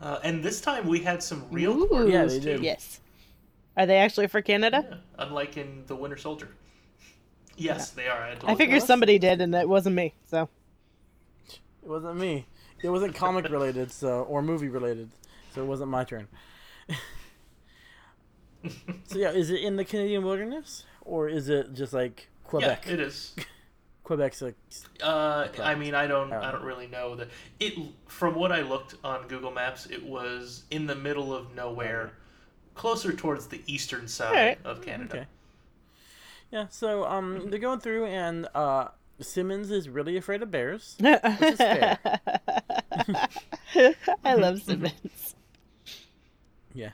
Uh, 0.00 0.18
and 0.24 0.42
this 0.42 0.60
time 0.60 0.88
we 0.88 1.00
had 1.00 1.22
some 1.22 1.46
real 1.50 1.72
Ooh. 1.72 1.86
corgis 1.86 2.10
Yeah, 2.12 2.24
they 2.24 2.40
too. 2.40 2.62
Yes. 2.62 3.00
Are 3.76 3.86
they 3.86 3.98
actually 3.98 4.26
for 4.26 4.42
Canada? 4.42 4.84
Yeah, 4.88 4.96
unlike 5.26 5.56
in 5.56 5.84
the 5.86 5.94
Winter 5.94 6.16
Soldier. 6.16 6.48
Yes, 7.56 7.90
they 7.90 8.08
are. 8.08 8.20
I, 8.20 8.30
had 8.30 8.44
I 8.44 8.48
look 8.50 8.58
figure 8.58 8.80
somebody 8.80 9.18
did, 9.18 9.40
and 9.40 9.54
it 9.54 9.68
wasn't 9.68 9.94
me. 9.94 10.14
So 10.26 10.48
It 11.82 11.88
wasn't 11.88 12.16
me. 12.16 12.46
It 12.82 12.88
wasn't 12.90 13.14
comic 13.14 13.48
related, 13.48 13.90
so 13.92 14.22
or 14.22 14.42
movie 14.42 14.68
related, 14.68 15.10
so 15.54 15.62
it 15.62 15.66
wasn't 15.66 15.90
my 15.90 16.04
turn. 16.04 16.28
so 19.06 19.18
yeah, 19.18 19.30
is 19.30 19.50
it 19.50 19.60
in 19.60 19.76
the 19.76 19.84
Canadian 19.84 20.24
wilderness 20.24 20.84
or 21.02 21.28
is 21.28 21.48
it 21.48 21.74
just 21.74 21.92
like 21.92 22.28
Quebec? 22.44 22.68
Yeah, 22.68 22.74
Quebec? 22.76 22.92
it 22.92 23.00
is. 23.00 23.34
Quebec's 24.04 24.42
like 24.42 24.56
Uh, 25.02 25.46
I 25.62 25.74
mean, 25.76 25.94
I 25.94 26.06
don't, 26.08 26.32
Oh. 26.32 26.40
I 26.40 26.50
don't 26.50 26.64
really 26.64 26.88
know 26.88 27.14
that 27.16 27.28
it. 27.60 27.74
From 28.08 28.34
what 28.34 28.50
I 28.52 28.62
looked 28.62 28.96
on 29.04 29.28
Google 29.28 29.52
Maps, 29.52 29.86
it 29.86 30.02
was 30.02 30.64
in 30.70 30.86
the 30.86 30.94
middle 30.96 31.32
of 31.34 31.54
nowhere, 31.54 32.12
closer 32.74 33.12
towards 33.12 33.46
the 33.46 33.62
eastern 33.66 34.08
side 34.08 34.28
Alright. 34.28 34.58
of 34.64 34.82
Canada. 34.82 35.14
okay. 35.18 35.26
Yeah, 36.50 36.66
so 36.68 37.04
um, 37.06 37.48
they're 37.48 37.58
going 37.60 37.78
through 37.80 38.06
and 38.06 38.46
uh, 38.54 38.88
Simmons 39.22 39.70
is 39.70 39.88
really 39.88 40.16
afraid 40.16 40.42
of 40.42 40.50
bears. 40.50 40.96
is 41.00 41.56
fair. 41.56 41.98
I 44.24 44.34
love 44.34 44.62
Simmons. 44.62 45.34
Yeah. 46.74 46.90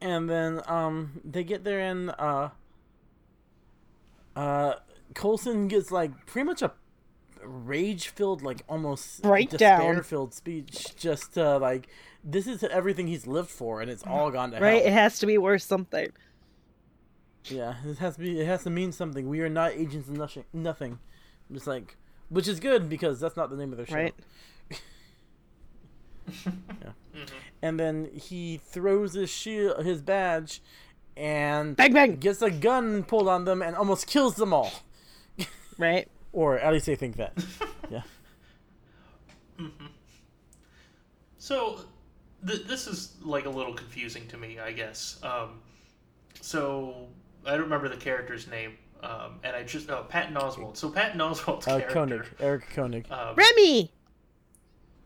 And 0.00 0.28
then 0.28 0.60
um 0.66 1.20
they 1.24 1.44
get 1.44 1.64
there 1.64 1.80
and 1.80 2.10
uh 2.18 2.50
uh 4.36 4.74
Coulson 5.14 5.68
gets 5.68 5.90
like 5.90 6.26
pretty 6.26 6.46
much 6.46 6.62
a 6.62 6.72
rage 7.44 8.08
filled 8.08 8.42
like 8.42 8.62
almost 8.68 9.22
Breakdown. 9.22 9.80
despair 9.80 10.02
filled 10.02 10.34
speech 10.34 10.96
just 10.96 11.38
uh 11.38 11.58
like 11.58 11.88
this 12.24 12.46
is 12.46 12.62
everything 12.64 13.06
he's 13.06 13.26
lived 13.26 13.50
for 13.50 13.80
and 13.80 13.90
it's 13.90 14.02
all 14.04 14.30
gone 14.30 14.50
to 14.50 14.60
Right? 14.60 14.84
It 14.84 14.92
has 14.92 15.18
to 15.20 15.26
be 15.26 15.38
worth 15.38 15.62
something. 15.62 16.08
Yeah, 17.44 17.74
it 17.86 17.98
has 17.98 18.14
to 18.16 18.20
be 18.20 18.40
it 18.40 18.46
has 18.46 18.64
to 18.64 18.70
mean 18.70 18.92
something. 18.92 19.28
We 19.28 19.40
are 19.40 19.48
not 19.48 19.72
agents 19.72 20.08
of 20.08 20.16
nothing 20.16 20.44
nothing. 20.52 20.98
Just 21.52 21.66
like 21.66 21.96
which 22.28 22.46
is 22.48 22.60
good 22.60 22.88
because 22.88 23.20
that's 23.20 23.36
not 23.36 23.50
the 23.50 23.56
name 23.56 23.72
of 23.72 23.78
their 23.78 23.86
show. 23.86 23.94
Right? 23.94 24.14
yeah. 26.46 26.90
And 27.62 27.80
then 27.80 28.10
he 28.14 28.58
throws 28.62 29.14
his 29.14 29.30
shield, 29.30 29.84
his 29.84 30.00
badge, 30.02 30.60
and 31.16 31.74
Bang 31.74 31.92
bang. 31.92 32.16
gets 32.16 32.42
a 32.42 32.50
gun 32.50 33.02
pulled 33.02 33.28
on 33.28 33.44
them 33.44 33.62
and 33.62 33.74
almost 33.74 34.06
kills 34.06 34.34
them 34.36 34.52
all. 34.52 34.70
Right. 35.78 36.08
Or 36.32 36.58
at 36.58 36.72
least 36.72 36.86
they 36.86 36.96
think 36.96 37.16
that. 37.18 37.32
yeah. 37.88 38.02
So, 41.38 41.80
th- 42.46 42.66
this 42.66 42.86
is 42.86 43.14
like 43.22 43.46
a 43.46 43.50
little 43.50 43.72
confusing 43.74 44.26
to 44.28 44.36
me, 44.36 44.58
I 44.58 44.72
guess. 44.72 45.20
Um, 45.22 45.60
so, 46.40 47.06
I 47.48 47.52
don't 47.52 47.62
remember 47.62 47.88
the 47.88 47.96
character's 47.96 48.46
name, 48.46 48.76
um, 49.02 49.40
and 49.42 49.56
I 49.56 49.62
just 49.62 49.88
oh 49.90 50.04
Patton 50.08 50.34
Oswalt. 50.34 50.76
So 50.76 50.90
Patton 50.90 51.18
Oswalt's 51.20 51.66
Uh, 51.66 51.78
character, 51.78 51.94
Koenig, 51.94 52.26
Eric 52.40 52.70
Koenig. 52.74 53.10
um, 53.10 53.34
Remy. 53.36 53.90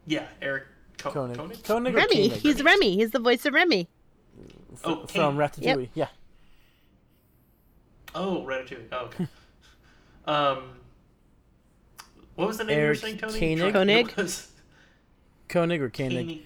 yeah, 0.06 0.26
Eric 0.42 0.64
Co- 0.98 1.10
Koenig. 1.12 1.36
Koenig? 1.36 1.64
Koenig 1.64 1.94
Remy. 1.94 2.28
Koenig? 2.28 2.32
He's 2.40 2.62
Remy. 2.62 2.96
He's 2.96 3.10
the 3.12 3.18
voice 3.20 3.46
of 3.46 3.54
Remy. 3.54 3.88
Oh, 4.84 5.06
from 5.06 5.06
Kane. 5.06 5.36
Ratatouille. 5.36 5.88
Yeah. 5.94 6.08
Oh, 8.14 8.44
Ratatouille. 8.46 8.86
Oh, 8.92 9.04
okay. 9.06 9.26
um, 10.26 10.62
what 12.34 12.48
was 12.48 12.58
the 12.58 12.64
name 12.64 12.78
Eric 12.78 12.84
you 12.84 12.88
were 12.88 12.94
saying, 12.94 13.18
Tony? 13.18 13.38
Koenig? 13.72 13.72
Koenig? 13.72 14.16
Was 14.16 14.48
Koenig 15.48 15.80
or 15.80 15.90
Koenig. 15.90 16.26
Koenig. 16.26 16.42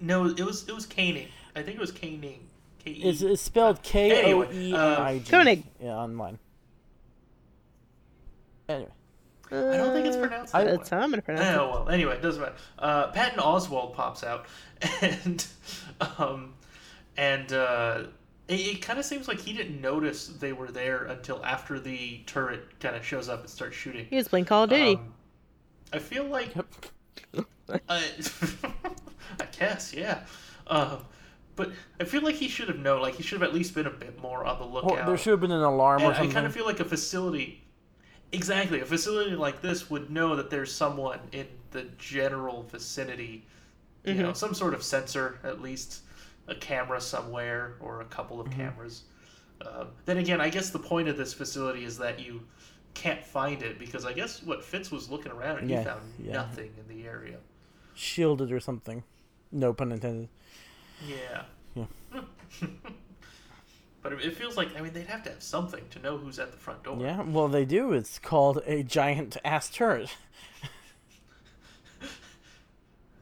No, 0.00 0.26
it 0.26 0.40
was 0.40 0.68
it 0.68 0.74
was 0.74 0.86
Koenig. 0.86 1.28
I 1.56 1.62
think 1.62 1.76
it 1.76 1.80
was 1.80 1.92
Koenig. 1.92 2.40
K 2.94 3.00
E. 3.00 3.02
It's, 3.10 3.22
it's 3.22 3.42
spelled 3.42 3.82
K 3.82 4.32
O 4.32 4.50
E 4.50 4.72
N 4.72 4.78
I 4.78 5.18
G. 5.18 5.30
Koenig. 5.30 5.64
Yeah, 5.82 5.96
online. 5.96 6.38
Anyway, 8.68 8.88
I 9.50 9.54
don't 9.76 9.92
think 9.92 10.06
it's 10.06 10.16
pronounced 10.16 10.54
I- 10.54 10.64
that 10.64 10.70
way. 10.70 10.76
That's 10.76 10.88
how 10.90 10.98
I'm 11.00 11.10
gonna 11.10 11.22
pronounce 11.22 11.56
Oh 11.58 11.70
well. 11.70 11.88
Anyway, 11.88 12.14
it 12.14 12.22
doesn't 12.22 12.40
matter. 12.42 12.54
Uh, 12.78 13.08
Patton 13.08 13.40
Oswalt 13.40 13.94
pops 13.94 14.22
out, 14.22 14.46
and 15.00 15.44
um, 16.18 16.54
and 17.16 17.52
uh, 17.52 18.04
it, 18.48 18.60
it 18.60 18.82
kind 18.82 18.98
of 18.98 19.04
seems 19.04 19.26
like 19.28 19.40
he 19.40 19.52
didn't 19.52 19.80
notice 19.80 20.28
they 20.28 20.52
were 20.52 20.70
there 20.70 21.04
until 21.04 21.44
after 21.44 21.80
the 21.80 22.20
turret 22.26 22.78
kind 22.80 22.94
of 22.94 23.04
shows 23.04 23.28
up 23.28 23.40
and 23.40 23.50
starts 23.50 23.76
shooting. 23.76 24.06
He 24.08 24.16
was 24.16 24.28
playing 24.28 24.44
Call 24.44 24.64
of 24.64 24.70
Duty. 24.70 24.94
Um, 24.94 25.14
I 25.92 25.98
feel 25.98 26.24
like, 26.24 26.54
I, 27.68 27.78
I 29.40 29.46
guess, 29.58 29.92
yeah. 29.92 30.20
Uh, 30.68 30.98
but 31.60 31.72
I 32.00 32.04
feel 32.04 32.22
like 32.22 32.34
he 32.36 32.48
should 32.48 32.68
have 32.68 32.78
known. 32.78 33.02
Like 33.02 33.14
he 33.14 33.22
should 33.22 33.40
have 33.40 33.48
at 33.48 33.54
least 33.54 33.74
been 33.74 33.86
a 33.86 33.90
bit 33.90 34.20
more 34.20 34.44
on 34.44 34.58
the 34.58 34.64
lookout. 34.64 34.90
well, 34.96 35.06
there 35.06 35.16
should 35.18 35.30
have 35.32 35.40
been 35.40 35.50
an 35.52 35.62
alarm 35.62 36.02
or 36.02 36.12
And 36.12 36.28
I 36.30 36.32
kind 36.32 36.46
of 36.46 36.52
feel 36.54 36.64
like 36.66 36.80
a 36.80 36.84
facility, 36.84 37.62
exactly, 38.32 38.80
a 38.80 38.84
facility 38.86 39.36
like 39.36 39.60
this 39.60 39.90
would 39.90 40.10
know 40.10 40.36
that 40.36 40.50
there's 40.50 40.72
someone 40.72 41.20
in 41.32 41.46
the 41.70 41.82
general 41.98 42.62
vicinity, 42.64 43.46
you 44.04 44.12
Mm-hmm. 44.14 44.22
know, 44.22 44.32
some 44.32 44.54
sort 44.54 44.74
of 44.74 44.82
sensor 44.82 45.38
at 45.44 45.60
least, 45.60 46.00
a 46.48 46.54
camera 46.54 47.00
somewhere 47.00 47.74
or 47.80 48.00
a 48.00 48.04
couple 48.06 48.38
Mm-hmm. 48.38 48.50
of 48.50 48.56
cameras. 48.56 49.02
Um, 49.66 49.88
then 50.06 50.16
again, 50.16 50.40
I 50.40 50.48
guess 50.48 50.70
the 50.70 50.78
point 50.78 51.06
of 51.08 51.18
this 51.18 51.34
facility 51.34 51.84
is 51.84 51.98
that 51.98 52.18
you 52.18 52.40
can't 52.94 53.22
find 53.22 53.62
it 53.62 53.78
because 53.78 54.04
I 54.06 54.12
guess 54.14 54.42
what 54.42 54.64
Fitz 54.64 54.90
was 54.90 55.10
looking 55.10 55.30
around 55.32 55.58
and 55.58 55.68
Yeah, 55.70 55.78
he 55.80 55.84
found 55.84 56.00
yeah. 56.18 56.32
nothing 56.32 56.70
in 56.78 56.88
the 56.96 57.06
area. 57.06 57.36
Shielded 57.94 58.50
or 58.52 58.58
something. 58.60 59.04
No 59.52 59.72
pun 59.74 59.92
intended. 59.92 60.28
Yeah. 61.06 61.42
Yeah. 61.74 61.84
but 64.02 64.12
it 64.12 64.24
it 64.24 64.36
feels 64.36 64.56
like 64.56 64.76
I 64.76 64.80
mean 64.80 64.92
they'd 64.92 65.06
have 65.06 65.22
to 65.24 65.30
have 65.30 65.42
something 65.42 65.82
to 65.90 65.98
know 66.00 66.18
who's 66.18 66.38
at 66.38 66.52
the 66.52 66.58
front 66.58 66.82
door. 66.82 66.98
Yeah, 67.00 67.22
well, 67.22 67.48
they 67.48 67.64
do. 67.64 67.92
It's 67.92 68.18
called 68.18 68.62
a 68.66 68.82
giant 68.82 69.36
ass 69.44 69.70
turret. 69.70 70.16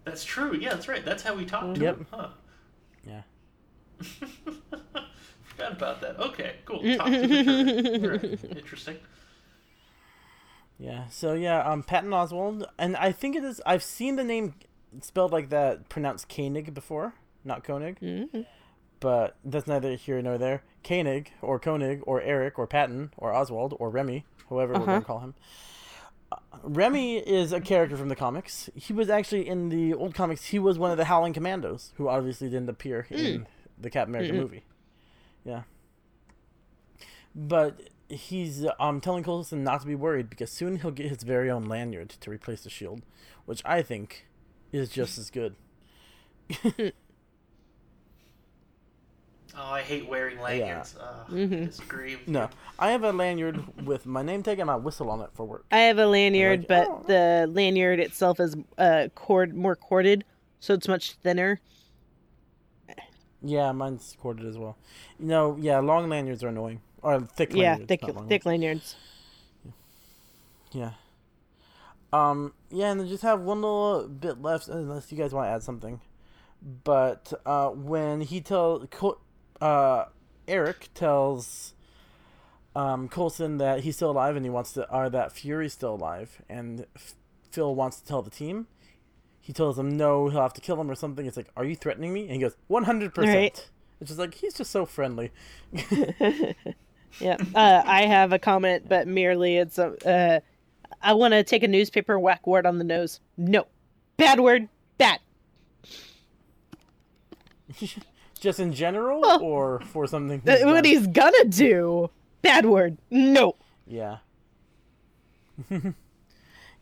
That's 0.05 0.25
true. 0.25 0.57
Yeah, 0.59 0.71
that's 0.71 0.89
right. 0.89 1.05
That's 1.05 1.23
how 1.23 1.35
we 1.35 1.45
talk 1.45 1.75
to 1.75 1.81
Yep. 1.81 1.97
him, 1.99 2.07
huh? 2.11 2.29
Yeah. 3.07 3.23
Forgot 5.45 5.73
about 5.73 6.01
that. 6.01 6.19
Okay, 6.19 6.57
cool. 6.65 6.79
Talk 6.97 7.07
to 7.09 7.27
the 7.27 7.99
turret. 8.01 8.25
Alright, 8.25 8.57
Interesting. 8.57 8.97
Yeah. 10.79 11.09
So 11.09 11.35
yeah, 11.35 11.61
um, 11.61 11.83
Patton 11.83 12.11
Oswalt, 12.11 12.65
and 12.79 12.97
I 12.97 13.13
think 13.13 13.37
it 13.37 13.45
is. 13.45 13.61
I've 13.67 13.83
seen 13.83 14.17
the 14.17 14.25
name 14.25 14.55
spelled 15.03 15.33
like 15.33 15.51
that, 15.51 15.91
pronounced 15.91 16.31
Koenig 16.35 16.73
before, 16.73 17.13
not 17.49 17.65
Koenig. 17.65 17.99
Mhm. 18.01 18.47
But 19.01 19.37
that's 19.45 19.67
neither 19.67 19.95
here 19.97 20.21
nor 20.23 20.39
there. 20.39 20.63
Koenig 20.85 21.33
or 21.43 21.59
Koenig 21.59 22.01
or 22.05 22.21
Eric 22.21 22.59
or 22.59 22.67
Patton 22.67 23.13
or 23.17 23.33
Oswalt 23.33 23.77
or 23.81 23.91
Remy, 23.91 24.25
whoever 24.49 24.73
we're 24.75 24.79
Uh-huh. 24.83 24.87
gonna 24.87 25.05
call 25.05 25.19
him. 25.21 25.35
Uh, 26.31 26.37
Remy 26.63 27.19
is 27.19 27.53
a 27.53 27.61
character 27.61 27.97
from 27.97 28.09
the 28.09 28.17
comics. 28.17 28.69
He 28.75 28.93
was 28.93 29.09
actually 29.09 29.49
in 29.49 29.69
the 29.71 29.95
old 29.95 30.15
comics. 30.15 30.47
He 30.47 30.59
was 30.59 30.79
one 30.79 30.91
of 30.91 30.97
the 30.97 31.07
Howling 31.07 31.33
Commandos, 31.33 31.93
who 31.97 32.09
obviously 32.09 32.49
didn't 32.51 32.69
appear 32.69 33.07
in 33.11 33.47
the 33.79 33.89
Captain 33.89 34.15
America 34.15 34.35
Mm-mm. 34.35 34.41
movie. 34.43 34.65
Yeah. 35.45 35.63
But 37.35 37.89
he's 38.09 38.67
um 38.81 39.01
telling 39.01 39.23
Coulson 39.23 39.63
not 39.63 39.81
to 39.83 39.87
be 39.87 39.95
worried 39.95 40.29
because 40.31 40.51
soon 40.51 40.81
he'll 40.81 40.91
get 40.91 41.07
his 41.09 41.23
very 41.23 41.51
own 41.51 41.67
lanyard 41.67 42.09
to 42.11 42.31
replace 42.31 42.63
the 42.63 42.71
shield, 42.71 43.03
which 43.47 43.63
I 43.65 43.83
think 43.83 44.27
is 44.73 44.89
just 44.91 45.19
as 45.19 45.31
good. 45.31 45.55
Oh, 49.61 49.73
I 49.73 49.83
hate 49.83 50.09
wearing 50.09 50.41
lanyards. 50.41 50.97
Uh, 50.97 51.25
Mhm. 51.29 51.67
Disagree. 51.67 52.17
No. 52.29 52.49
I 52.79 52.93
have 52.93 53.03
a 53.03 53.11
lanyard 53.13 53.85
with 53.85 54.07
my 54.07 54.23
name 54.23 54.43
tag 54.45 54.61
and 54.61 54.69
my 54.69 54.77
whistle 54.77 55.11
on 55.11 55.21
it 55.21 55.31
for 55.35 55.45
work. 55.45 55.65
I 55.73 55.79
have 55.81 55.99
a 55.99 56.07
lanyard, 56.07 56.61
Like, 56.61 56.69
but 56.69 56.89
oh. 56.89 57.05
the 57.09 57.51
lanyard 57.53 57.99
itself 57.99 58.39
is 58.39 58.55
uh 58.79 59.09
cord 59.17 59.55
more 59.57 59.75
corded, 59.75 60.25
so 60.61 60.75
it's 60.75 60.87
much 60.87 61.15
thinner. 61.15 61.61
Yeah, 63.43 63.73
mine's 63.73 64.17
corded 64.21 64.47
as 64.47 64.57
well. 64.59 64.77
You 65.19 65.27
know, 65.27 65.57
yeah, 65.61 65.79
long 65.81 66.09
lanyards 66.09 66.43
are 66.45 66.49
annoying. 66.49 66.81
Or 67.03 67.21
thick 67.21 67.53
yeah, 67.55 67.73
lanyards. 67.73 67.89
thick 67.89 68.03
thick 68.29 68.47
lanyards. 68.47 68.97
Yeah. 70.73 70.93
Um. 72.13 72.55
Yeah, 72.71 72.91
and 72.93 73.01
then 73.01 73.09
just 73.09 73.23
have 73.23 73.41
one 73.41 73.61
little 73.63 74.09
bit 74.09 74.41
left, 74.41 74.69
unless 74.69 75.11
you 75.11 75.19
guys 75.19 75.33
want 75.33 75.47
to 75.47 75.51
add 75.51 75.63
something. 75.63 76.01
But 76.85 77.33
uh, 77.47 77.69
when 77.71 78.21
he 78.23 78.41
tells, 78.41 78.87
uh, 79.61 80.07
Eric 80.47 80.89
tells, 80.95 81.75
um, 82.75 83.09
Coulson 83.09 83.59
that 83.59 83.81
he's 83.81 83.97
still 83.97 84.11
alive 84.11 84.37
and 84.37 84.45
he 84.45 84.51
wants 84.51 84.73
to, 84.73 84.91
or 84.93 85.09
that 85.11 85.33
Fury's 85.33 85.73
still 85.73 85.95
alive, 85.95 86.43
and 86.49 86.87
F- 86.97 87.15
Phil 87.51 87.75
wants 87.75 88.01
to 88.01 88.07
tell 88.07 88.23
the 88.23 88.31
team. 88.31 88.67
He 89.41 89.53
tells 89.53 89.79
him 89.79 89.97
no, 89.97 90.29
he'll 90.29 90.43
have 90.43 90.53
to 90.55 90.61
kill 90.61 90.79
him 90.81 90.91
or 90.91 90.95
something. 90.95 91.25
It's 91.25 91.37
like, 91.37 91.49
are 91.57 91.65
you 91.65 91.75
threatening 91.75 92.13
me? 92.13 92.23
And 92.23 92.33
he 92.33 92.39
goes, 92.39 92.55
one 92.67 92.85
hundred 92.85 93.15
percent. 93.15 93.71
It's 94.01 94.09
just 94.11 94.19
like 94.19 94.35
he's 94.35 94.55
just 94.55 94.71
so 94.71 94.85
friendly. 94.87 95.33
Yeah. 97.21 97.37
Uh, 97.55 97.83
I 97.85 98.03
have 98.03 98.33
a 98.33 98.39
comment, 98.39 98.89
but 98.89 99.07
merely 99.09 99.57
it's 99.57 99.79
a. 99.79 99.95
Uh, 100.07 100.41
I 101.03 101.15
want 101.15 101.33
to 101.33 101.43
take 101.43 101.63
a 101.63 101.69
newspaper, 101.69 102.19
whack 102.19 102.47
Ward 102.47 102.67
on 102.67 102.79
the 102.79 102.85
nose. 102.85 103.21
No, 103.37 103.67
bad 104.17 104.41
Ward, 104.41 104.69
bad. 104.99 105.21
just 108.39 108.61
in 108.61 108.73
general, 108.73 109.21
Well, 109.21 109.43
or 109.43 109.81
for 109.81 110.07
something. 110.07 110.41
He's 110.45 110.65
what 110.65 110.75
done? 110.77 110.85
he's 110.85 111.07
gonna 111.07 111.45
do, 111.45 112.11
bad 112.43 112.65
Ward. 112.67 112.97
No. 113.11 113.57
Yeah. 113.87 114.19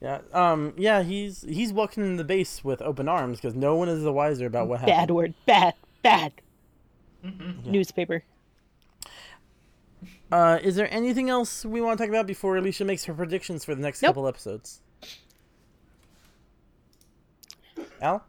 yeah. 0.01 0.19
Um. 0.33 0.75
Yeah. 0.77 1.03
He's 1.03 1.43
he's 1.43 1.73
walking 1.73 2.05
in 2.05 2.17
the 2.17 2.25
base 2.25 2.63
with 2.65 2.83
open 2.83 3.09
arms 3.09 3.41
because 3.41 3.55
no 3.55 3.75
one 3.77 3.89
is 3.89 4.03
the 4.03 4.13
wiser 4.13 4.47
about 4.47 4.69
what 4.69 4.81
Bad 4.81 4.89
happened. 4.91 5.07
Bad 5.09 5.11
Ward, 5.15 5.35
bad, 5.47 5.75
bad. 6.03 6.33
Mm-hmm. 7.25 7.71
Newspaper. 7.71 8.23
Uh, 10.31 10.59
is 10.63 10.75
there 10.75 10.93
anything 10.93 11.31
else 11.31 11.65
we 11.65 11.81
want 11.81 11.97
to 11.97 12.03
talk 12.05 12.09
about 12.09 12.27
before 12.27 12.57
Alicia 12.57 12.85
makes 12.85 13.05
her 13.05 13.15
predictions 13.15 13.65
for 13.65 13.75
the 13.77 13.81
next 13.81 14.03
Nope. 14.03 14.11
couple 14.11 14.27
episodes? 14.29 14.81
Al. 18.03 18.25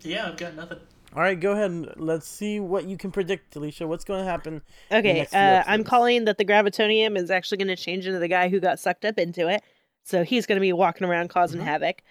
Yeah, 0.00 0.28
I've 0.28 0.36
got 0.36 0.54
nothing. 0.54 0.78
All 1.14 1.20
right, 1.22 1.38
go 1.38 1.52
ahead. 1.52 1.70
and 1.70 1.92
Let's 1.96 2.26
see 2.26 2.58
what 2.60 2.84
you 2.86 2.96
can 2.96 3.10
predict, 3.10 3.54
Alicia. 3.56 3.86
What's 3.86 4.04
going 4.04 4.24
to 4.24 4.30
happen? 4.30 4.62
Okay, 4.90 5.26
uh, 5.32 5.62
I'm 5.66 5.84
calling 5.84 6.24
that 6.24 6.38
the 6.38 6.44
gravitonium 6.44 7.16
is 7.18 7.30
actually 7.30 7.58
going 7.58 7.68
to 7.68 7.76
change 7.76 8.06
into 8.06 8.18
the 8.18 8.28
guy 8.28 8.48
who 8.48 8.60
got 8.60 8.80
sucked 8.80 9.04
up 9.04 9.18
into 9.18 9.48
it. 9.48 9.62
So 10.04 10.24
he's 10.24 10.46
going 10.46 10.56
to 10.56 10.60
be 10.60 10.72
walking 10.72 11.06
around 11.06 11.28
causing 11.28 11.60
Mhm. 11.60 11.64
havoc. 11.64 12.02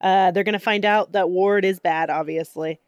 Uh, 0.00 0.30
they're 0.32 0.44
going 0.44 0.52
to 0.54 0.58
find 0.58 0.84
out 0.84 1.12
that 1.12 1.30
Ward 1.30 1.64
is 1.64 1.78
bad, 1.80 2.10
obviously. 2.10 2.80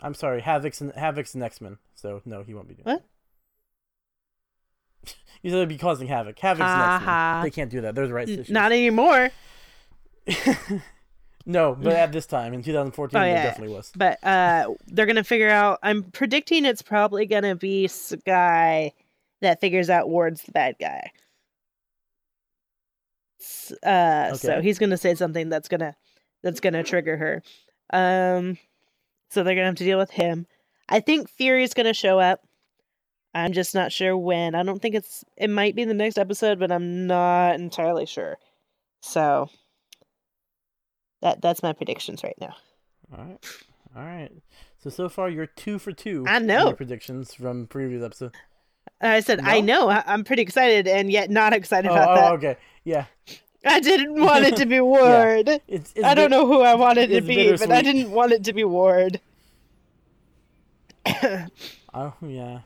I'm 0.00 0.14
sorry, 0.14 0.40
Havoc's 0.40 0.80
and 0.80 0.92
Havoc's 0.92 1.34
an 1.34 1.42
X 1.42 1.60
Men, 1.60 1.78
so 1.94 2.22
no, 2.24 2.42
he 2.42 2.54
won't 2.54 2.68
be 2.68 2.74
doing. 2.74 2.84
What? 2.84 3.04
You 5.40 5.50
said 5.50 5.58
it'd 5.58 5.68
be 5.68 5.78
causing 5.78 6.08
havoc. 6.08 6.36
Havoc's 6.40 6.68
an 6.68 6.80
X 6.80 7.04
Men. 7.06 7.42
They 7.44 7.50
can't 7.50 7.70
do 7.70 7.80
that. 7.82 7.94
There's 7.94 8.10
rights 8.10 8.30
N- 8.30 8.40
issues. 8.40 8.50
Not 8.52 8.72
anymore. 8.72 9.30
no, 11.48 11.74
but 11.80 11.92
at 11.94 12.12
this 12.12 12.26
time 12.26 12.54
in 12.54 12.62
2014, 12.62 13.20
Oh, 13.20 13.24
yeah. 13.24 13.42
definitely 13.42 13.74
was. 13.74 13.90
But 13.96 14.22
uh, 14.24 14.74
they're 14.86 15.06
going 15.06 15.16
to 15.16 15.24
figure 15.24 15.50
out. 15.50 15.80
I'm 15.82 16.04
predicting 16.04 16.64
it's 16.64 16.82
probably 16.82 17.26
going 17.26 17.42
to 17.42 17.56
be 17.56 17.88
Skye 17.88 18.92
that 19.40 19.60
figures 19.60 19.90
out 19.90 20.08
Ward's 20.08 20.42
the 20.42 20.52
bad 20.52 20.76
guy. 20.80 21.10
Uh, 23.82 24.34
So 24.34 24.60
he's 24.60 24.78
going 24.78 24.90
to 24.90 24.96
say 24.96 25.14
something 25.14 25.48
that's 25.48 25.68
going 25.68 25.80
to 25.80 25.94
that's 26.42 26.60
going 26.60 26.74
to 26.74 26.82
trigger 26.82 27.16
her. 27.16 27.42
Um, 27.92 28.58
So 29.30 29.42
they're 29.42 29.54
gonna 29.54 29.66
have 29.66 29.74
to 29.76 29.84
deal 29.84 29.98
with 29.98 30.10
him. 30.10 30.46
I 30.88 31.00
think 31.00 31.28
Fury's 31.28 31.74
gonna 31.74 31.92
show 31.94 32.18
up. 32.18 32.40
I'm 33.34 33.52
just 33.52 33.74
not 33.74 33.92
sure 33.92 34.16
when. 34.16 34.54
I 34.54 34.62
don't 34.62 34.80
think 34.80 34.94
it's 34.94 35.24
it 35.36 35.50
might 35.50 35.74
be 35.76 35.84
the 35.84 35.94
next 35.94 36.16
episode, 36.18 36.58
but 36.58 36.72
I'm 36.72 37.06
not 37.06 37.56
entirely 37.56 38.06
sure. 38.06 38.38
So 39.02 39.50
that 41.20 41.40
that's 41.42 41.62
my 41.62 41.72
predictions 41.72 42.22
right 42.24 42.36
now. 42.40 42.54
All 43.16 43.24
right. 43.24 43.38
All 43.96 44.02
right. 44.04 44.30
So 44.82 44.90
so 44.90 45.08
far 45.08 45.28
you're 45.28 45.46
two 45.46 45.78
for 45.78 45.92
two. 45.92 46.24
I 46.26 46.38
know. 46.38 46.66
your 46.66 46.74
predictions 46.76 47.34
from 47.34 47.66
previous 47.66 48.02
episode. 48.02 48.34
I 49.00 49.20
said 49.20 49.40
I 49.42 49.60
know. 49.60 49.88
I'm 49.90 50.24
pretty 50.24 50.42
excited 50.42 50.86
and 50.88 51.10
yet 51.10 51.30
not 51.30 51.52
excited 51.60 51.90
Oh, 51.90 51.94
about 51.94 52.10
oh, 52.10 52.14
that. 52.20 52.32
okay. 52.34 52.56
Yeah. 52.84 53.06
I 53.66 53.80
didn't 53.80 54.14
want 54.20 54.44
it 54.44 54.56
to 54.56 54.66
be 54.66 54.80
Ward. 54.94 55.48
It's, 55.66 55.92
it's 55.94 56.04
I 56.04 56.14
don't 56.14 56.30
bit- 56.30 56.36
know 56.36 56.46
who 56.46 56.62
I 56.62 56.74
wanted 56.74 57.10
to 57.10 57.20
be, 57.20 57.50
but 57.56 57.70
I 57.72 57.82
didn't 57.82 58.10
want 58.12 58.32
it 58.32 58.44
to 58.44 58.52
be 58.52 58.64
Ward. 58.64 59.20
Oh 61.94 62.12
yeah. 62.22 62.60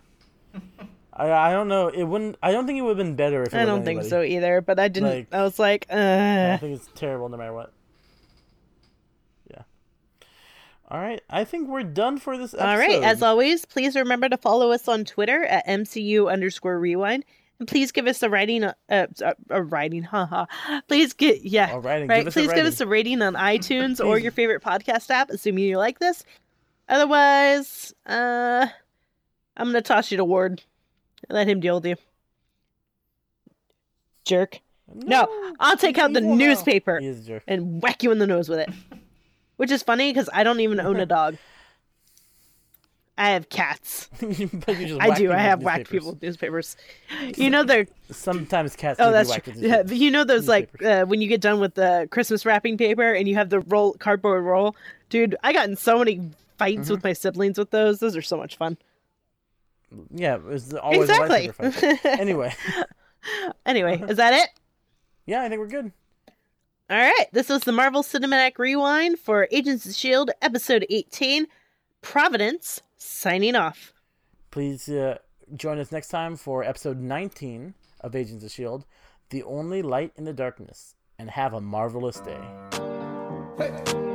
I 1.14 1.30
I 1.30 1.52
don't 1.52 1.68
know. 1.68 1.86
It 1.88 2.02
wouldn't. 2.02 2.36
I 2.42 2.50
don't 2.52 2.66
think 2.66 2.78
it 2.78 2.82
would 2.82 2.96
have 2.98 3.06
been 3.06 3.14
better 3.14 3.42
if. 3.44 3.54
It 3.54 3.58
I 3.58 3.64
don't 3.64 3.84
think 3.84 4.02
so 4.02 4.20
either, 4.20 4.60
but 4.60 4.78
I 4.80 4.88
didn't. 4.88 5.08
Like- 5.10 5.32
I 5.32 5.42
was 5.42 5.58
like, 5.58 5.86
uh. 5.90 6.50
I 6.54 6.56
think 6.60 6.76
it's 6.76 6.88
terrible 6.94 7.28
no 7.28 7.36
matter 7.36 7.52
what. 7.54 7.72
Yeah. 9.50 9.62
All 10.92 11.00
right. 11.00 11.22
I 11.31 11.44
think 11.44 11.68
we're 11.68 11.85
done 11.85 12.18
for 12.18 12.37
this 12.37 12.52
episode. 12.52 12.68
All 12.68 12.76
right. 12.76 13.02
As 13.02 13.22
always, 13.22 13.64
please 13.64 13.96
remember 13.96 14.28
to 14.28 14.37
follow 14.37 14.72
us 14.72 14.88
on 14.88 15.07
Twitter 15.07 15.42
at 15.46 15.66
MCU 15.66 16.31
underscore 16.31 16.78
rewind. 16.78 17.24
And 17.59 17.66
please 17.66 17.92
give 17.92 18.07
us 18.07 18.22
a 18.22 18.28
writing, 18.28 18.62
uh, 18.64 18.74
uh, 18.90 19.07
a 19.48 19.62
writing, 19.62 20.02
haha. 20.02 20.44
Please 20.88 21.14
get, 21.14 21.44
yeah. 21.46 21.72
All 21.72 21.81
right. 21.81 22.07
Right. 22.07 22.24
Give 22.24 22.35
please 22.35 22.52
give 22.52 22.66
us 22.66 22.78
a 22.83 22.87
rating 22.87 23.22
on 23.22 23.33
iTunes 23.37 24.05
or 24.05 24.18
your 24.18 24.33
favorite 24.33 24.62
podcast 24.62 25.09
app, 25.09 25.31
assuming 25.31 25.64
you 25.64 25.78
like 25.78 25.98
this. 25.98 26.24
Otherwise, 26.90 27.94
uh, 28.05 28.66
I'm 29.57 29.64
going 29.70 29.74
to 29.74 29.81
toss 29.81 30.11
you 30.11 30.18
to 30.18 30.26
Ward. 30.26 30.62
And 31.26 31.37
let 31.37 31.48
him 31.48 31.61
deal 31.61 31.76
with 31.76 31.87
you. 31.87 31.96
Jerk. 34.26 34.61
No, 34.92 35.26
I'll 35.59 35.78
take 35.78 35.96
out 35.96 36.12
the 36.12 36.20
newspaper 36.20 36.98
He 37.00 37.07
is 37.07 37.20
a 37.20 37.22
jerk. 37.22 37.44
and 37.48 37.81
whack 37.81 38.02
you 38.02 38.12
in 38.12 38.18
the 38.18 38.26
nose 38.26 38.50
with 38.50 38.59
it. 38.59 38.68
Which 39.62 39.70
is 39.70 39.85
funny 39.85 40.11
because 40.12 40.29
I 40.33 40.42
don't 40.42 40.59
even 40.59 40.81
own 40.81 40.98
a 40.98 41.07
dog. 41.18 41.37
I 43.16 43.31
have 43.31 43.48
cats. 43.48 44.09
But 44.20 44.29
you 44.77 44.88
just 44.88 45.01
I 45.01 45.14
do. 45.14 45.31
I 45.31 45.38
have 45.38 45.62
whacked 45.62 45.88
people 45.88 46.11
with 46.11 46.20
newspapers. 46.22 46.77
You 47.37 47.48
know 47.48 47.62
they're 47.62 47.87
Sometimes 48.11 48.75
cats. 48.75 48.98
oh 49.01 49.12
that's 49.12 49.29
whacked 49.29 49.44
true. 49.44 49.55
Yeah, 49.57 49.83
you 49.87 50.11
know 50.11 50.25
those 50.25 50.48
like 50.48 50.83
uh, 50.83 51.05
when 51.05 51.20
you 51.20 51.29
get 51.29 51.40
done 51.40 51.61
with 51.61 51.75
the 51.77 52.09
Christmas 52.11 52.44
wrapping 52.44 52.77
paper 52.77 53.12
and 53.12 53.29
you 53.29 53.37
have 53.37 53.51
the 53.51 53.61
roll 53.61 53.92
cardboard 53.92 54.42
roll, 54.42 54.75
dude. 55.11 55.37
I 55.44 55.53
got 55.53 55.68
in 55.68 55.77
so 55.77 55.96
many 56.01 56.33
fights 56.59 56.81
Mm-hmm. 56.81 56.94
with 56.94 57.05
my 57.05 57.12
siblings 57.12 57.57
with 57.57 57.70
those. 57.70 58.01
Those 58.01 58.16
are 58.16 58.22
so 58.22 58.37
much 58.37 58.57
fun. 58.57 58.79
Yeah, 60.11 60.38
it's 60.48 60.75
always 60.75 61.09
exactly. 61.09 61.51
a 61.57 61.70
fight. 61.70 62.05
anyway, 62.18 62.53
anyway, 63.64 64.03
is 64.09 64.16
that 64.16 64.35
it? 64.35 64.48
yeah, 65.25 65.42
I 65.42 65.48
think 65.48 65.61
we're 65.61 65.68
good. 65.68 65.92
All 66.90 66.99
right. 66.99 67.27
This 67.33 67.49
was 67.49 67.62
the 67.62 67.73
Marvel 67.73 68.03
Cinematic 68.03 68.59
Rewind 68.59 69.18
for 69.18 69.49
Agents 69.51 69.87
of 69.87 69.95
Shield, 69.95 70.31
episode 70.42 70.87
18. 70.90 71.47
Providence 72.03 72.83
signing 72.97 73.57
off. 73.57 73.92
Please 74.51 74.88
uh, 74.88 75.18
join 75.55 75.79
us 75.79 75.92
next 75.92 76.09
time 76.09 76.37
for 76.37 76.62
episode 76.64 77.01
19 77.01 77.75
of 78.01 78.14
Agents 78.14 78.42
of 78.42 78.49
S.H.I.E.L.D., 78.49 78.85
The 79.31 79.42
Only 79.45 79.81
Light 79.81 80.12
in 80.16 80.25
the 80.25 80.33
Darkness, 80.33 80.95
and 81.18 81.31
have 81.31 81.55
a 81.55 81.61
marvelous 81.61 82.21
day. 82.21 82.40
Havana, 83.57 84.12